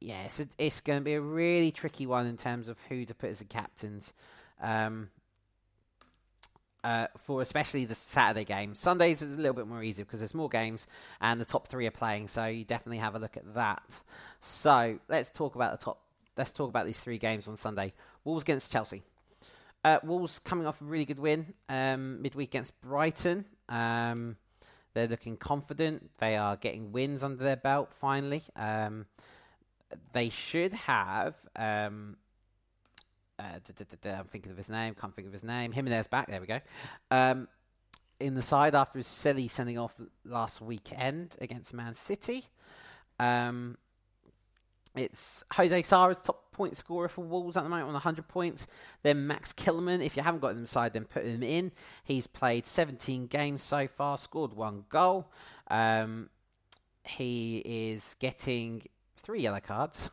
yeah, 0.00 0.24
it's, 0.24 0.40
a, 0.40 0.46
it's 0.58 0.80
going 0.80 0.98
to 0.98 1.04
be 1.04 1.14
a 1.14 1.20
really 1.20 1.70
tricky 1.70 2.06
one 2.06 2.26
in 2.26 2.36
terms 2.36 2.68
of 2.68 2.78
who 2.88 3.04
to 3.04 3.14
put 3.14 3.30
as 3.30 3.38
the 3.38 3.44
captains. 3.44 4.14
Um, 4.60 5.10
uh, 6.84 7.06
for 7.18 7.40
especially 7.40 7.86
the 7.86 7.94
Saturday 7.94 8.44
game. 8.44 8.74
Sundays 8.74 9.22
is 9.22 9.34
a 9.34 9.38
little 9.38 9.54
bit 9.54 9.66
more 9.66 9.82
easy 9.82 10.02
because 10.02 10.20
there's 10.20 10.34
more 10.34 10.50
games 10.50 10.86
and 11.20 11.40
the 11.40 11.44
top 11.44 11.66
three 11.66 11.86
are 11.86 11.90
playing, 11.90 12.28
so 12.28 12.44
you 12.44 12.62
definitely 12.62 12.98
have 12.98 13.14
a 13.14 13.18
look 13.18 13.38
at 13.38 13.54
that. 13.54 14.02
So 14.38 14.98
let's 15.08 15.30
talk 15.30 15.54
about 15.54 15.78
the 15.78 15.82
top. 15.82 16.00
Let's 16.36 16.50
talk 16.50 16.68
about 16.68 16.84
these 16.84 17.00
three 17.00 17.16
games 17.16 17.48
on 17.48 17.56
Sunday. 17.56 17.94
Wolves 18.24 18.42
against 18.42 18.70
Chelsea. 18.70 19.02
Uh, 19.84 19.98
Wolves 20.02 20.38
coming 20.38 20.66
off 20.66 20.80
a 20.80 20.84
really 20.84 21.04
good 21.04 21.18
win 21.18 21.52
um, 21.68 22.22
midweek 22.22 22.50
against 22.50 22.80
Brighton. 22.80 23.44
Um, 23.68 24.36
they're 24.94 25.08
looking 25.08 25.36
confident. 25.36 26.10
They 26.18 26.36
are 26.36 26.56
getting 26.56 26.92
wins 26.92 27.22
under 27.22 27.42
their 27.42 27.56
belt 27.56 27.92
finally. 27.92 28.42
Um, 28.56 29.06
they 30.12 30.30
should 30.30 30.72
have. 30.72 31.34
Um, 31.54 32.16
uh, 33.38 33.58
I'm 34.04 34.24
thinking 34.26 34.52
of 34.52 34.56
his 34.56 34.70
name. 34.70 34.94
Can't 34.94 35.14
think 35.14 35.26
of 35.26 35.32
his 35.32 35.44
name. 35.44 35.72
Jimenez 35.72 36.06
back. 36.06 36.28
There 36.28 36.40
we 36.40 36.46
go. 36.46 36.60
Um, 37.10 37.48
in 38.20 38.34
the 38.34 38.42
side 38.42 38.74
after 38.74 38.98
his 38.98 39.08
silly 39.08 39.48
sending 39.48 39.78
off 39.78 40.00
last 40.24 40.60
weekend 40.60 41.36
against 41.40 41.74
Man 41.74 41.94
City. 41.94 42.44
Um, 43.18 43.76
it's 44.96 45.44
Jose 45.52 45.82
Sa's 45.82 46.22
top 46.22 46.52
point 46.52 46.76
scorer 46.76 47.08
for 47.08 47.24
Wolves 47.24 47.56
at 47.56 47.64
the 47.64 47.68
moment 47.68 47.88
on 47.88 47.94
100 47.94 48.28
points. 48.28 48.66
Then 49.02 49.26
Max 49.26 49.52
Kilman, 49.52 50.04
if 50.04 50.16
you 50.16 50.22
haven't 50.22 50.40
got 50.40 50.52
him 50.52 50.58
inside, 50.58 50.92
then 50.92 51.04
put 51.04 51.24
him 51.24 51.42
in. 51.42 51.72
He's 52.04 52.26
played 52.26 52.64
17 52.66 53.26
games 53.26 53.62
so 53.62 53.88
far, 53.88 54.16
scored 54.18 54.52
one 54.54 54.84
goal. 54.88 55.30
Um, 55.68 56.30
he 57.04 57.58
is 57.64 58.16
getting 58.18 58.82
three 59.16 59.40
yellow 59.40 59.60
cards. 59.60 60.10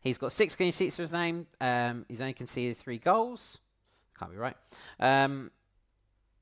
He's 0.00 0.18
got 0.18 0.32
six 0.32 0.56
clean 0.56 0.72
sheets 0.72 0.96
for 0.96 1.02
his 1.02 1.12
name. 1.12 1.46
Um, 1.60 2.04
he's 2.08 2.20
only 2.20 2.32
conceded 2.32 2.76
three 2.76 2.98
goals. 2.98 3.58
Can't 4.18 4.32
be 4.32 4.36
right. 4.36 4.56
Um, 4.98 5.50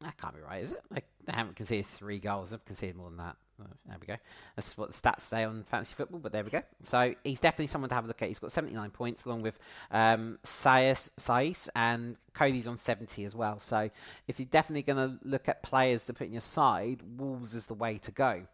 that 0.00 0.16
can't 0.16 0.34
be 0.34 0.40
right, 0.40 0.62
is 0.62 0.72
it? 0.72 0.82
They 0.90 1.32
haven't 1.32 1.56
conceded 1.56 1.86
three 1.86 2.18
goals. 2.18 2.50
They've 2.50 2.64
conceded 2.64 2.96
more 2.96 3.10
than 3.10 3.18
that. 3.18 3.36
There 3.86 3.96
we 4.00 4.06
go. 4.06 4.16
That's 4.56 4.76
what 4.76 4.90
the 4.90 4.94
stats 4.94 5.20
say 5.20 5.44
on 5.44 5.64
fantasy 5.64 5.94
football, 5.94 6.20
but 6.20 6.32
there 6.32 6.44
we 6.44 6.50
go. 6.50 6.62
So 6.82 7.14
he's 7.24 7.40
definitely 7.40 7.68
someone 7.68 7.88
to 7.88 7.94
have 7.94 8.04
a 8.04 8.08
look 8.08 8.22
at. 8.22 8.28
He's 8.28 8.38
got 8.38 8.52
79 8.52 8.90
points 8.90 9.24
along 9.24 9.42
with 9.42 9.58
um, 9.90 10.38
Saiss, 10.44 11.10
Saiss 11.18 11.68
and 11.74 12.16
Coady's 12.34 12.66
on 12.66 12.76
70 12.76 13.24
as 13.24 13.34
well. 13.34 13.60
So 13.60 13.90
if 14.26 14.38
you're 14.38 14.48
definitely 14.50 14.82
going 14.82 15.10
to 15.10 15.18
look 15.24 15.48
at 15.48 15.62
players 15.62 16.06
to 16.06 16.14
put 16.14 16.28
in 16.28 16.32
your 16.32 16.40
side, 16.40 17.02
Wolves 17.16 17.54
is 17.54 17.66
the 17.66 17.74
way 17.74 17.98
to 17.98 18.10
go 18.10 18.46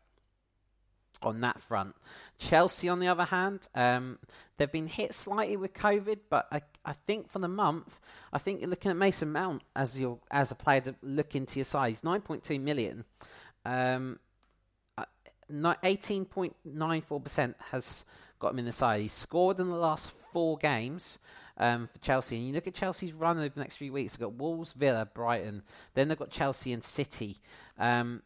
on 1.23 1.41
that 1.41 1.61
front. 1.61 1.95
Chelsea, 2.39 2.89
on 2.89 3.01
the 3.01 3.09
other 3.09 3.25
hand, 3.25 3.69
um, 3.75 4.19
they've 4.57 4.71
been 4.71 4.87
hit 4.87 5.15
slightly 5.15 5.57
with 5.57 5.73
COVID, 5.73 6.19
but 6.29 6.47
I, 6.51 6.63
I 6.85 6.93
think 6.93 7.29
for 7.29 7.39
the 7.39 7.49
month, 7.49 7.99
I 8.33 8.39
think 8.39 8.61
you're 8.61 8.71
looking 8.71 8.91
at 8.91 8.97
Mason 8.97 9.33
Mount 9.33 9.63
as 9.75 10.01
your 10.01 10.19
as 10.31 10.51
a 10.51 10.55
player 10.55 10.81
to 10.83 10.95
look 11.03 11.35
into 11.35 11.59
your. 11.59 11.67
Nine 12.05 12.21
point 12.21 12.43
two 12.43 12.59
million, 12.59 13.05
um, 13.65 14.19
uh, 15.65 15.75
eighteen 15.83 16.25
point 16.25 16.55
nine 16.65 17.03
four 17.03 17.21
percent 17.21 17.57
has 17.71 18.05
got 18.39 18.53
him 18.53 18.59
in 18.61 18.65
the 18.65 18.73
side. 18.73 19.01
He's 19.01 19.13
scored 19.13 19.61
in 19.61 19.69
the 19.69 19.77
last 19.77 20.11
four 20.33 20.57
games. 20.59 21.19
Um, 21.59 21.87
for 21.87 21.99
Chelsea, 22.01 22.37
and 22.37 22.47
you 22.47 22.53
look 22.53 22.67
at 22.67 22.75
Chelsea's 22.75 23.15
run 23.15 23.39
over 23.39 23.49
the 23.49 23.61
next 23.61 23.77
few 23.77 23.91
weeks. 23.91 24.13
They've 24.13 24.29
got 24.29 24.35
Wolves, 24.35 24.73
Villa, 24.73 25.07
Brighton. 25.07 25.63
Then 25.95 26.09
they've 26.09 26.19
got 26.19 26.29
Chelsea 26.29 26.71
and 26.71 26.85
City. 26.85 27.39
Um, 27.79 28.21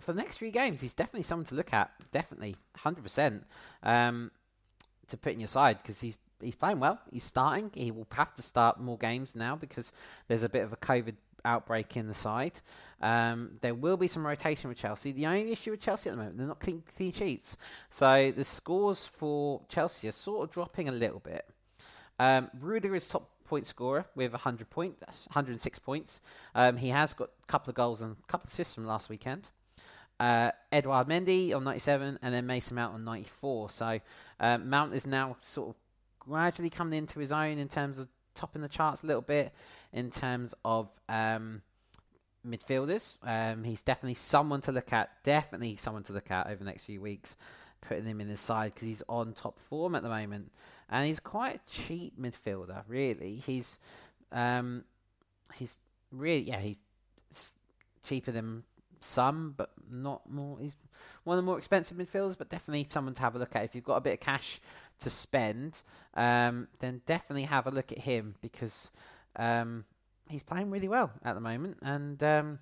for 0.00 0.14
the 0.14 0.22
next 0.22 0.38
three 0.38 0.50
games, 0.50 0.80
he's 0.80 0.94
definitely 0.94 1.24
someone 1.24 1.44
to 1.48 1.54
look 1.54 1.74
at. 1.74 1.90
Definitely, 2.12 2.56
hundred 2.76 3.00
um, 3.00 3.02
percent, 3.02 3.44
to 5.08 5.16
put 5.18 5.34
in 5.34 5.40
your 5.40 5.48
side 5.48 5.78
because 5.78 6.00
he's 6.00 6.16
he's 6.40 6.56
playing 6.56 6.80
well. 6.80 6.98
He's 7.12 7.24
starting. 7.24 7.70
He 7.74 7.90
will 7.90 8.06
have 8.12 8.34
to 8.36 8.42
start 8.42 8.80
more 8.80 8.96
games 8.96 9.36
now 9.36 9.56
because 9.56 9.92
there's 10.28 10.42
a 10.42 10.48
bit 10.48 10.64
of 10.64 10.72
a 10.72 10.76
COVID 10.76 11.16
outbreak 11.44 11.96
in 11.96 12.06
the 12.06 12.14
side. 12.14 12.60
Um, 13.00 13.52
there 13.60 13.74
will 13.74 13.96
be 13.96 14.08
some 14.08 14.26
rotation 14.26 14.68
with 14.68 14.78
Chelsea. 14.78 15.12
The 15.12 15.26
only 15.26 15.52
issue 15.52 15.70
with 15.70 15.80
Chelsea 15.80 16.10
at 16.10 16.16
the 16.16 16.18
moment, 16.18 16.38
they're 16.38 16.46
not 16.46 16.60
clean, 16.60 16.82
clean 16.96 17.12
sheets. 17.12 17.56
So 17.88 18.30
the 18.30 18.44
scores 18.44 19.06
for 19.06 19.62
Chelsea 19.68 20.08
are 20.08 20.12
sort 20.12 20.48
of 20.48 20.52
dropping 20.52 20.88
a 20.88 20.92
little 20.92 21.20
bit. 21.20 21.46
Um, 22.18 22.50
Rudiger 22.60 22.94
is 22.94 23.08
top 23.08 23.30
point 23.46 23.66
scorer 23.66 24.06
with 24.14 24.32
100 24.32 24.70
points, 24.70 25.26
106 25.28 25.78
points. 25.78 26.22
Um, 26.54 26.76
he 26.76 26.88
has 26.88 27.14
got 27.14 27.30
a 27.42 27.46
couple 27.46 27.70
of 27.70 27.74
goals 27.74 28.02
and 28.02 28.16
a 28.22 28.26
couple 28.30 28.46
of 28.46 28.50
assists 28.50 28.74
from 28.74 28.86
last 28.86 29.08
weekend 29.08 29.50
uh, 30.20 30.50
Edouard 30.70 31.08
Mendy 31.08 31.54
on 31.54 31.64
97, 31.64 32.18
and 32.22 32.34
then 32.34 32.46
Mason 32.46 32.76
Mount 32.76 32.94
on 32.94 33.04
94. 33.04 33.70
So 33.70 34.00
uh, 34.38 34.58
Mount 34.58 34.94
is 34.94 35.06
now 35.06 35.38
sort 35.40 35.70
of 35.70 35.76
gradually 36.20 36.70
coming 36.70 36.98
into 36.98 37.18
his 37.18 37.32
own 37.32 37.58
in 37.58 37.68
terms 37.68 37.98
of 37.98 38.08
topping 38.34 38.62
the 38.62 38.68
charts 38.68 39.02
a 39.02 39.06
little 39.06 39.22
bit 39.22 39.52
in 39.92 40.10
terms 40.10 40.54
of 40.64 40.88
um, 41.08 41.62
midfielders. 42.46 43.16
Um, 43.22 43.64
he's 43.64 43.82
definitely 43.82 44.14
someone 44.14 44.60
to 44.62 44.72
look 44.72 44.92
at. 44.92 45.10
Definitely 45.24 45.76
someone 45.76 46.02
to 46.04 46.12
look 46.12 46.30
at 46.30 46.46
over 46.46 46.56
the 46.56 46.64
next 46.64 46.82
few 46.82 47.00
weeks. 47.00 47.36
Putting 47.80 48.04
him 48.04 48.20
in 48.20 48.28
his 48.28 48.40
side 48.40 48.74
because 48.74 48.88
he's 48.88 49.02
on 49.08 49.32
top 49.32 49.58
form 49.58 49.94
at 49.94 50.02
the 50.02 50.10
moment, 50.10 50.52
and 50.90 51.06
he's 51.06 51.18
quite 51.18 51.56
a 51.56 51.60
cheap 51.70 52.20
midfielder. 52.20 52.82
Really, 52.86 53.36
he's 53.36 53.80
um, 54.32 54.84
he's 55.54 55.76
really 56.12 56.42
yeah 56.42 56.60
he's 56.60 56.76
cheaper 58.04 58.32
than 58.32 58.64
some, 59.00 59.54
but 59.56 59.70
not 59.90 60.30
more. 60.30 60.58
He's 60.60 60.76
one 61.24 61.38
of 61.38 61.42
the 61.42 61.46
more 61.46 61.58
expensive 61.58 61.96
midfielders, 61.96 62.36
but 62.36 62.50
definitely 62.50 62.86
someone 62.90 63.14
to 63.14 63.22
have 63.22 63.34
a 63.34 63.38
look 63.38 63.56
at. 63.56 63.64
If 63.64 63.74
you've 63.74 63.84
got 63.84 63.96
a 63.96 64.02
bit 64.02 64.14
of 64.14 64.20
cash 64.20 64.60
to 65.00 65.10
spend, 65.10 65.82
um, 66.14 66.68
then 66.78 67.02
definitely 67.06 67.44
have 67.44 67.66
a 67.66 67.70
look 67.70 67.92
at 67.92 67.98
him 67.98 68.34
because 68.40 68.90
um, 69.36 69.84
he's 70.28 70.42
playing 70.42 70.70
really 70.70 70.88
well 70.88 71.10
at 71.24 71.34
the 71.34 71.40
moment, 71.40 71.78
and 71.82 72.22
um, 72.22 72.58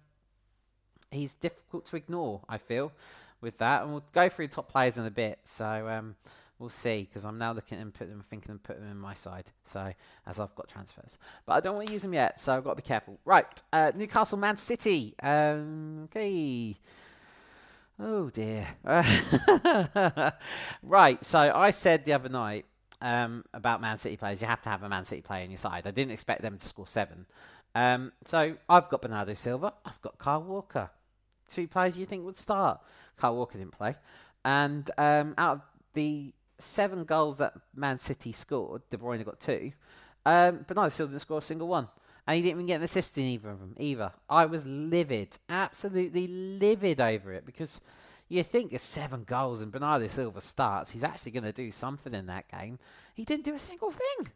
he's 1.11 1.35
difficult 1.35 1.87
to 1.87 1.97
ignore. 1.97 2.43
I 2.49 2.59
feel 2.59 2.93
with 3.41 3.59
that, 3.59 3.83
and 3.83 3.93
we'll 3.93 4.05
go 4.13 4.29
through 4.29 4.49
top 4.49 4.71
players 4.71 4.99
in 4.99 5.07
a 5.07 5.11
bit. 5.11 5.41
So 5.45 5.89
um, 5.89 6.17
we'll 6.59 6.69
see 6.69 7.03
because 7.03 7.25
I'm 7.25 7.39
now 7.39 7.53
looking 7.53 7.79
at 7.79 7.81
them, 7.81 7.93
put 7.93 8.09
them, 8.09 8.23
thinking 8.29 8.51
and 8.51 8.63
putting 8.63 8.83
them 8.83 8.91
in 8.91 8.99
my 8.99 9.15
side. 9.15 9.47
So 9.65 9.93
as 10.27 10.41
I've 10.41 10.55
got 10.55 10.69
transfers, 10.69 11.19
but 11.47 11.55
I 11.55 11.61
don't 11.61 11.77
want 11.77 11.87
to 11.89 11.93
use 11.93 12.03
them 12.03 12.15
yet, 12.15 12.41
so 12.41 12.57
I've 12.57 12.65
got 12.65 12.71
to 12.71 12.77
be 12.77 12.83
careful. 12.83 13.19
Right, 13.25 13.63
uh, 13.73 13.93
Newcastle, 13.95 14.39
Man 14.39 14.57
City. 14.57 15.15
Um, 15.23 16.05
okay. 16.05 16.77
Oh 18.01 18.31
dear. 18.31 18.67
right, 20.83 21.25
so 21.25 21.53
I 21.53 21.71
said 21.71 22.05
the 22.05 22.13
other 22.13 22.29
night 22.29 22.67
um, 23.03 23.45
about 23.53 23.81
Man 23.81 23.99
City 23.99 24.17
players, 24.17 24.41
you 24.41 24.47
have 24.47 24.63
to 24.63 24.69
have 24.69 24.85
a 24.85 24.89
Man 24.89 25.05
City 25.05 25.21
player 25.21 25.43
in 25.43 25.51
your 25.51 25.59
side. 25.59 25.85
I 25.85 25.91
didn't 25.91 26.13
expect 26.13 26.43
them 26.43 26.59
to 26.59 26.67
score 26.67 26.87
seven. 26.87 27.27
Um, 27.75 28.13
so 28.25 28.57
I've 28.69 28.89
got 28.89 29.03
Bernardo 29.03 29.35
Silva, 29.35 29.75
I've 29.85 30.01
got 30.01 30.19
Kyle 30.19 30.43
Walker. 30.43 30.91
Two 31.49 31.67
players 31.67 31.97
you 31.97 32.07
think 32.07 32.25
would 32.25 32.37
start. 32.37 32.81
Kyle 33.17 33.35
Walker 33.35 33.59
didn't 33.59 33.73
play. 33.73 33.97
And 34.45 34.89
um, 34.97 35.35
out 35.37 35.57
of 35.57 35.63
the 35.95 36.33
seven 36.59 37.05
goals 37.05 37.39
that 37.39 37.55
Man 37.75 37.99
City 37.99 38.31
scored, 38.31 38.83
De 38.91 38.97
Bruyne 38.97 39.25
got 39.25 39.41
two. 39.41 39.73
Um, 40.25 40.65
Bernardo 40.69 40.91
Silva 40.91 41.13
didn't 41.13 41.23
score 41.23 41.39
a 41.39 41.43
single 41.43 41.67
one. 41.69 41.89
And 42.29 42.37
he 42.37 42.43
didn't 42.43 42.57
even 42.57 42.67
get 42.67 42.77
an 42.77 42.83
assist 42.83 43.17
in 43.17 43.25
either 43.25 43.49
of 43.49 43.59
them 43.59 43.75
either. 43.79 44.13
I 44.29 44.45
was 44.45 44.67
livid, 44.67 45.39
absolutely 45.49 46.27
livid 46.29 47.01
over 47.01 47.33
it 47.33 47.47
because 47.47 47.81
you 48.29 48.43
think 48.43 48.71
it's 48.75 48.85
seven 48.85 49.25
goals 49.25 49.63
and 49.63 49.73
Bernardo 49.73 50.09
Silva 50.09 50.43
starts, 50.43 50.91
he's 50.91 51.03
actually 51.03 51.33
going 51.33 51.45
to 51.45 51.53
do 51.53 51.73
something 51.73 52.13
in 52.13 52.27
that 52.27 52.47
game. 52.47 52.79
He 53.15 53.25
didn't 53.25 53.47
do 53.47 53.55
a 53.55 53.59
single 53.59 53.91
thing. 53.91 54.29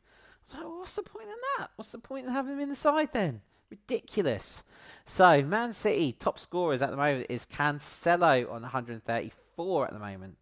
So 0.47 0.79
what's 0.79 0.95
the 0.95 1.03
point 1.03 1.27
in 1.27 1.35
that? 1.59 1.69
What's 1.77 1.93
the 1.93 1.99
point 1.99 2.25
in 2.25 2.33
having 2.33 2.55
him 2.55 2.61
in 2.61 2.71
the 2.71 2.75
side 2.75 3.11
then? 3.13 3.43
Ridiculous. 3.69 4.65
So 5.05 5.43
Man 5.43 5.75
City 5.75 6.13
top 6.13 6.39
scorers 6.39 6.81
at 6.81 6.93
the 6.93 6.97
moment 6.97 7.27
is 7.29 7.45
Cancelo 7.45 8.51
on 8.51 8.63
134 8.63 9.87
at 9.87 9.93
the 9.93 9.99
moment. 9.99 10.39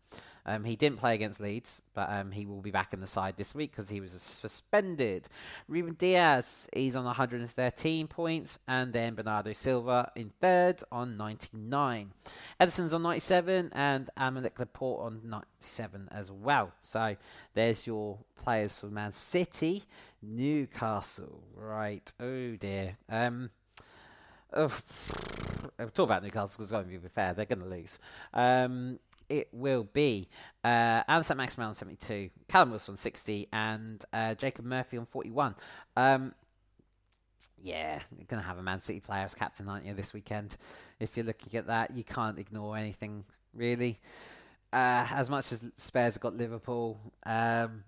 Um, 0.46 0.64
he 0.64 0.76
didn't 0.76 0.98
play 0.98 1.14
against 1.14 1.40
Leeds, 1.40 1.82
but 1.94 2.08
um, 2.10 2.32
he 2.32 2.46
will 2.46 2.60
be 2.60 2.70
back 2.70 2.92
in 2.92 3.00
the 3.00 3.06
side 3.06 3.36
this 3.36 3.54
week 3.54 3.72
because 3.72 3.90
he 3.90 4.00
was 4.00 4.12
suspended. 4.12 5.28
Ruben 5.68 5.94
Dias, 5.94 6.68
is 6.72 6.96
on 6.96 7.04
113 7.04 8.06
points, 8.08 8.58
and 8.66 8.92
then 8.92 9.14
Bernardo 9.14 9.52
Silva 9.52 10.10
in 10.16 10.32
third 10.40 10.82
on 10.90 11.16
99. 11.16 12.12
Ederson's 12.60 12.94
on 12.94 13.02
97, 13.02 13.70
and 13.74 14.10
Aymeric 14.18 14.58
Laporte 14.58 15.06
on 15.06 15.20
97 15.24 16.08
as 16.10 16.30
well. 16.30 16.72
So 16.80 17.16
there's 17.54 17.86
your 17.86 18.18
players 18.42 18.78
for 18.78 18.86
Man 18.86 19.12
City. 19.12 19.84
Newcastle, 20.22 21.42
right? 21.56 22.12
Oh 22.20 22.56
dear. 22.56 22.96
Um, 23.08 23.50
oh, 24.52 24.68
talk 25.78 25.98
about 25.98 26.22
Newcastle 26.22 26.56
because, 26.58 26.70
going 26.70 26.90
to 26.90 26.98
be 26.98 27.08
fair, 27.08 27.32
they're 27.32 27.46
going 27.46 27.60
to 27.60 27.66
lose. 27.66 27.98
Um, 28.34 28.98
it 29.30 29.48
will 29.52 29.84
be 29.84 30.28
uh, 30.64 31.02
Alan 31.08 31.24
Maximin 31.36 31.68
on 31.68 31.74
72, 31.74 32.30
Callum 32.48 32.70
Wilson 32.70 32.92
on 32.92 32.96
60, 32.96 33.48
and 33.52 34.04
uh, 34.12 34.34
Jacob 34.34 34.64
Murphy 34.64 34.98
on 34.98 35.06
41. 35.06 35.54
Um, 35.96 36.34
yeah, 37.62 38.00
you're 38.16 38.26
going 38.26 38.42
to 38.42 38.46
have 38.46 38.58
a 38.58 38.62
Man 38.62 38.80
City 38.80 39.00
player 39.00 39.24
as 39.24 39.34
captain, 39.34 39.68
aren't 39.68 39.86
you, 39.86 39.94
this 39.94 40.12
weekend? 40.12 40.56
If 40.98 41.16
you're 41.16 41.24
looking 41.24 41.56
at 41.58 41.68
that, 41.68 41.92
you 41.92 42.04
can't 42.04 42.38
ignore 42.38 42.76
anything, 42.76 43.24
really. 43.54 44.00
Uh, 44.72 45.06
as 45.12 45.30
much 45.30 45.52
as 45.52 45.64
Spurs 45.76 46.14
have 46.14 46.20
got 46.20 46.36
Liverpool, 46.36 47.00
um, 47.24 47.84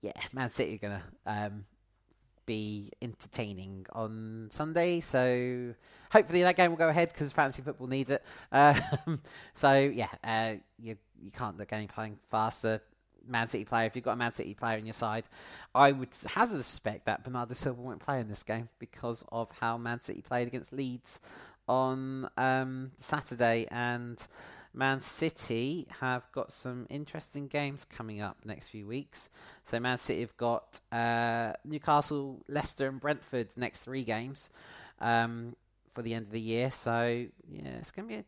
yeah, 0.00 0.12
Man 0.32 0.50
City 0.50 0.76
are 0.76 0.88
going 0.88 1.00
to 1.00 1.04
um, 1.26 1.64
be 2.46 2.90
entertaining 3.02 3.86
on 3.92 4.48
Sunday. 4.50 5.00
So 5.00 5.74
hopefully 6.12 6.42
that 6.42 6.56
game 6.56 6.70
will 6.70 6.78
go 6.78 6.88
ahead 6.88 7.08
because 7.12 7.32
fantasy 7.32 7.62
football 7.62 7.88
needs 7.88 8.10
it. 8.10 8.22
Um, 8.52 9.20
so 9.52 9.76
yeah, 9.78 10.08
uh, 10.24 10.54
you 10.78 10.96
you 11.20 11.30
can't 11.30 11.56
look 11.58 11.72
any 11.72 11.86
playing 11.86 12.18
faster. 12.30 12.80
Man 13.28 13.48
City 13.48 13.64
player, 13.64 13.86
if 13.86 13.96
you've 13.96 14.04
got 14.04 14.12
a 14.12 14.16
Man 14.16 14.32
City 14.32 14.54
player 14.54 14.78
in 14.78 14.86
your 14.86 14.92
side, 14.92 15.24
I 15.74 15.90
would 15.90 16.10
hazard 16.26 16.62
suspect 16.62 17.06
that 17.06 17.24
Bernardo 17.24 17.54
Silva 17.54 17.80
won't 17.80 17.98
play 17.98 18.20
in 18.20 18.28
this 18.28 18.44
game 18.44 18.68
because 18.78 19.24
of 19.32 19.50
how 19.58 19.76
Man 19.76 20.00
City 20.00 20.22
played 20.22 20.46
against 20.46 20.72
Leeds 20.72 21.20
on 21.68 22.28
um, 22.36 22.92
Saturday 22.96 23.66
and 23.72 24.26
Man 24.76 25.00
City 25.00 25.86
have 26.00 26.30
got 26.32 26.52
some 26.52 26.86
interesting 26.90 27.48
games 27.48 27.86
coming 27.86 28.20
up 28.20 28.36
next 28.44 28.68
few 28.68 28.86
weeks. 28.86 29.30
So 29.64 29.80
Man 29.80 29.96
City 29.96 30.20
have 30.20 30.36
got 30.36 30.80
uh, 30.92 31.54
Newcastle, 31.64 32.44
Leicester, 32.46 32.86
and 32.86 33.00
Brentford 33.00 33.56
next 33.56 33.84
three 33.84 34.04
games 34.04 34.50
um, 35.00 35.56
for 35.94 36.02
the 36.02 36.12
end 36.12 36.26
of 36.26 36.32
the 36.32 36.40
year. 36.40 36.70
So 36.70 37.26
yeah, 37.48 37.68
it's 37.78 37.90
going 37.90 38.06
to 38.06 38.14
be 38.14 38.18
an 38.18 38.24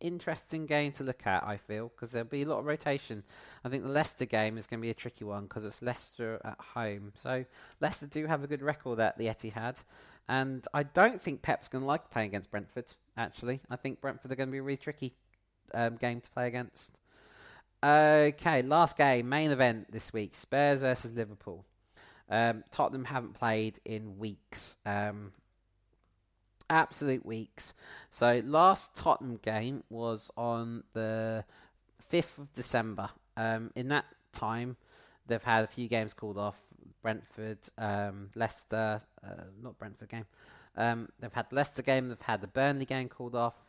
interesting 0.00 0.66
game 0.66 0.90
to 0.92 1.04
look 1.04 1.24
at. 1.24 1.44
I 1.44 1.56
feel 1.56 1.92
because 1.94 2.10
there'll 2.10 2.28
be 2.28 2.42
a 2.42 2.48
lot 2.48 2.58
of 2.58 2.66
rotation. 2.66 3.22
I 3.64 3.68
think 3.68 3.84
the 3.84 3.88
Leicester 3.88 4.24
game 4.24 4.58
is 4.58 4.66
going 4.66 4.80
to 4.80 4.82
be 4.82 4.90
a 4.90 4.94
tricky 4.94 5.24
one 5.24 5.44
because 5.44 5.64
it's 5.64 5.82
Leicester 5.82 6.40
at 6.44 6.60
home. 6.74 7.12
So 7.14 7.44
Leicester 7.80 8.08
do 8.08 8.26
have 8.26 8.42
a 8.42 8.48
good 8.48 8.62
record 8.62 8.98
at 8.98 9.18
the 9.18 9.26
Etihad. 9.26 9.84
And 10.28 10.66
I 10.74 10.82
don't 10.82 11.22
think 11.22 11.42
Pep's 11.42 11.68
going 11.68 11.82
to 11.82 11.86
like 11.86 12.10
playing 12.10 12.30
against 12.30 12.50
Brentford, 12.50 12.94
actually. 13.16 13.60
I 13.70 13.76
think 13.76 14.00
Brentford 14.00 14.32
are 14.32 14.36
going 14.36 14.48
to 14.48 14.52
be 14.52 14.60
really 14.60 14.76
tricky 14.76 15.14
um, 15.74 15.96
game 15.96 16.20
to 16.20 16.30
play 16.30 16.48
against. 16.48 16.98
Okay, 17.84 18.62
last 18.62 18.96
game, 18.96 19.28
main 19.28 19.50
event 19.50 19.90
this 19.90 20.12
week: 20.12 20.34
Spurs 20.34 20.80
versus 20.80 21.12
Liverpool. 21.12 21.64
Um, 22.28 22.64
Tottenham 22.70 23.06
haven't 23.06 23.34
played 23.34 23.78
in 23.84 24.18
weeks, 24.18 24.76
um, 24.86 25.32
absolute 26.70 27.26
weeks. 27.26 27.74
So 28.08 28.40
last 28.44 28.96
Tottenham 28.96 29.38
game 29.42 29.82
was 29.90 30.30
on 30.36 30.84
the 30.94 31.44
fifth 32.08 32.38
of 32.38 32.52
December. 32.54 33.10
Um, 33.36 33.70
in 33.74 33.88
that 33.88 34.06
time, 34.32 34.76
they've 35.26 35.42
had 35.42 35.64
a 35.64 35.66
few 35.66 35.88
games 35.88 36.14
called 36.14 36.38
off. 36.38 36.58
Brentford, 37.02 37.58
um, 37.78 38.30
Leicester, 38.34 39.02
uh, 39.24 39.44
not 39.60 39.76
Brentford 39.76 40.08
game. 40.08 40.26
Um, 40.76 41.08
they've 41.20 41.32
had 41.32 41.50
the 41.50 41.56
Leicester 41.56 41.82
game. 41.82 42.08
They've 42.08 42.20
had 42.20 42.40
the 42.40 42.48
Burnley 42.48 42.84
game 42.84 43.08
called 43.08 43.34
off. 43.34 43.61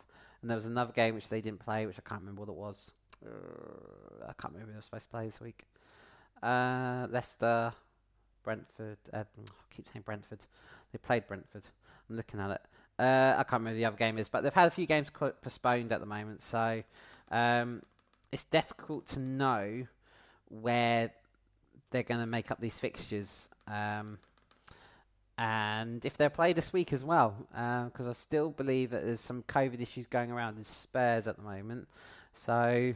And 0.44 0.50
there 0.50 0.58
was 0.58 0.66
another 0.66 0.92
game 0.92 1.16
which 1.16 1.30
they 1.30 1.40
didn't 1.40 1.62
play, 1.62 1.86
which 1.86 1.98
I 1.98 2.08
can't 2.08 2.20
remember 2.20 2.42
what 2.42 2.50
it 2.50 2.56
was. 2.56 2.92
Uh, 3.26 4.26
I 4.28 4.34
can't 4.34 4.54
remember 4.54 4.74
who 4.74 4.78
was 4.78 4.86
supposed 4.86 5.06
to 5.06 5.10
play 5.10 5.26
this 5.26 5.40
week. 5.40 5.64
Uh, 6.44 7.08
Leicester, 7.10 7.72
Brentford. 8.44 8.98
Uh, 9.14 9.20
I 9.20 9.24
keep 9.74 9.88
saying 9.88 10.04
Brentford. 10.04 10.42
They 10.92 10.98
played 10.98 11.28
Brentford. 11.28 11.64
I'm 12.10 12.18
looking 12.18 12.42
at 12.42 12.52
it. 12.52 12.62
Uh, 13.00 13.36
I 13.38 13.44
can't 13.44 13.62
remember 13.62 13.78
the 13.78 13.86
other 13.86 13.96
game 13.96 14.18
is, 14.18 14.28
but 14.28 14.44
they've 14.44 14.54
had 14.54 14.68
a 14.68 14.72
few 14.72 14.86
games 14.86 15.10
postponed 15.10 15.94
at 15.94 16.02
the 16.02 16.06
moment, 16.06 16.42
so 16.42 16.84
um, 17.32 17.82
it's 18.34 18.44
difficult 18.44 19.08
to 19.08 19.22
know 19.22 19.88
where 20.50 21.12
they're 21.90 22.04
going 22.04 22.20
to 22.20 22.28
make 22.28 22.52
up 22.52 22.60
these 22.60 22.78
fixtures. 22.78 23.50
Um, 23.66 24.20
and 25.38 26.06
if 26.06 26.16
they're 26.16 26.30
played 26.30 26.56
this 26.56 26.72
week 26.72 26.94
as 26.94 27.04
well, 27.04 27.36
because 27.50 28.08
uh, 28.08 28.12
I 28.12 28.14
still 28.14 28.50
believe 28.50 28.92
that 28.92 29.06
there's 29.06 29.22
some 29.22 29.44
COVID 29.44 29.82
issues 29.82 30.06
going 30.06 30.32
around 30.32 30.58
in 30.58 30.64
Spurs 30.64 31.28
at 31.28 31.38
the 31.38 31.44
moment. 31.44 31.88
So 32.34 32.96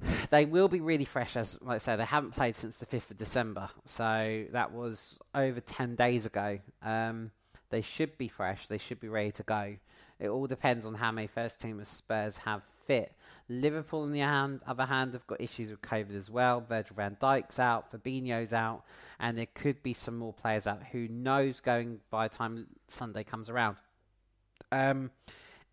they 0.30 0.46
will 0.46 0.68
be 0.68 0.80
really 0.80 1.04
fresh, 1.04 1.36
as 1.36 1.58
like 1.60 1.76
I 1.76 1.78
say, 1.78 1.96
they 1.96 2.04
haven't 2.04 2.34
played 2.34 2.56
since 2.56 2.78
the 2.78 2.86
5th 2.86 3.10
of 3.10 3.16
December. 3.18 3.68
So 3.84 4.46
that 4.52 4.72
was 4.72 5.18
over 5.34 5.60
10 5.60 5.96
days 5.96 6.24
ago. 6.24 6.60
Um, 6.82 7.32
they 7.70 7.82
should 7.82 8.16
be 8.16 8.28
fresh, 8.28 8.66
they 8.66 8.78
should 8.78 9.00
be 9.00 9.08
ready 9.08 9.32
to 9.32 9.42
go. 9.42 9.76
It 10.20 10.28
all 10.28 10.46
depends 10.46 10.84
on 10.84 10.94
how 10.94 11.12
many 11.12 11.26
first 11.26 11.60
teamers 11.60 11.86
Spurs 11.86 12.38
have 12.38 12.62
fit. 12.86 13.12
Liverpool, 13.48 14.02
on 14.02 14.12
the 14.12 14.22
other 14.22 14.86
hand, 14.86 15.12
have 15.12 15.26
got 15.26 15.40
issues 15.40 15.70
with 15.70 15.80
COVID 15.80 16.14
as 16.14 16.30
well. 16.30 16.60
Virgil 16.60 16.96
van 16.96 17.16
Dijk's 17.20 17.58
out, 17.58 17.92
Fabinho's 17.92 18.52
out, 18.52 18.82
and 19.20 19.38
there 19.38 19.46
could 19.46 19.82
be 19.82 19.92
some 19.92 20.16
more 20.18 20.32
players 20.32 20.66
out. 20.66 20.82
Who 20.92 21.08
knows 21.08 21.60
going 21.60 22.00
by 22.10 22.28
the 22.28 22.34
time 22.34 22.66
Sunday 22.88 23.24
comes 23.24 23.48
around? 23.48 23.76
Um, 24.72 25.10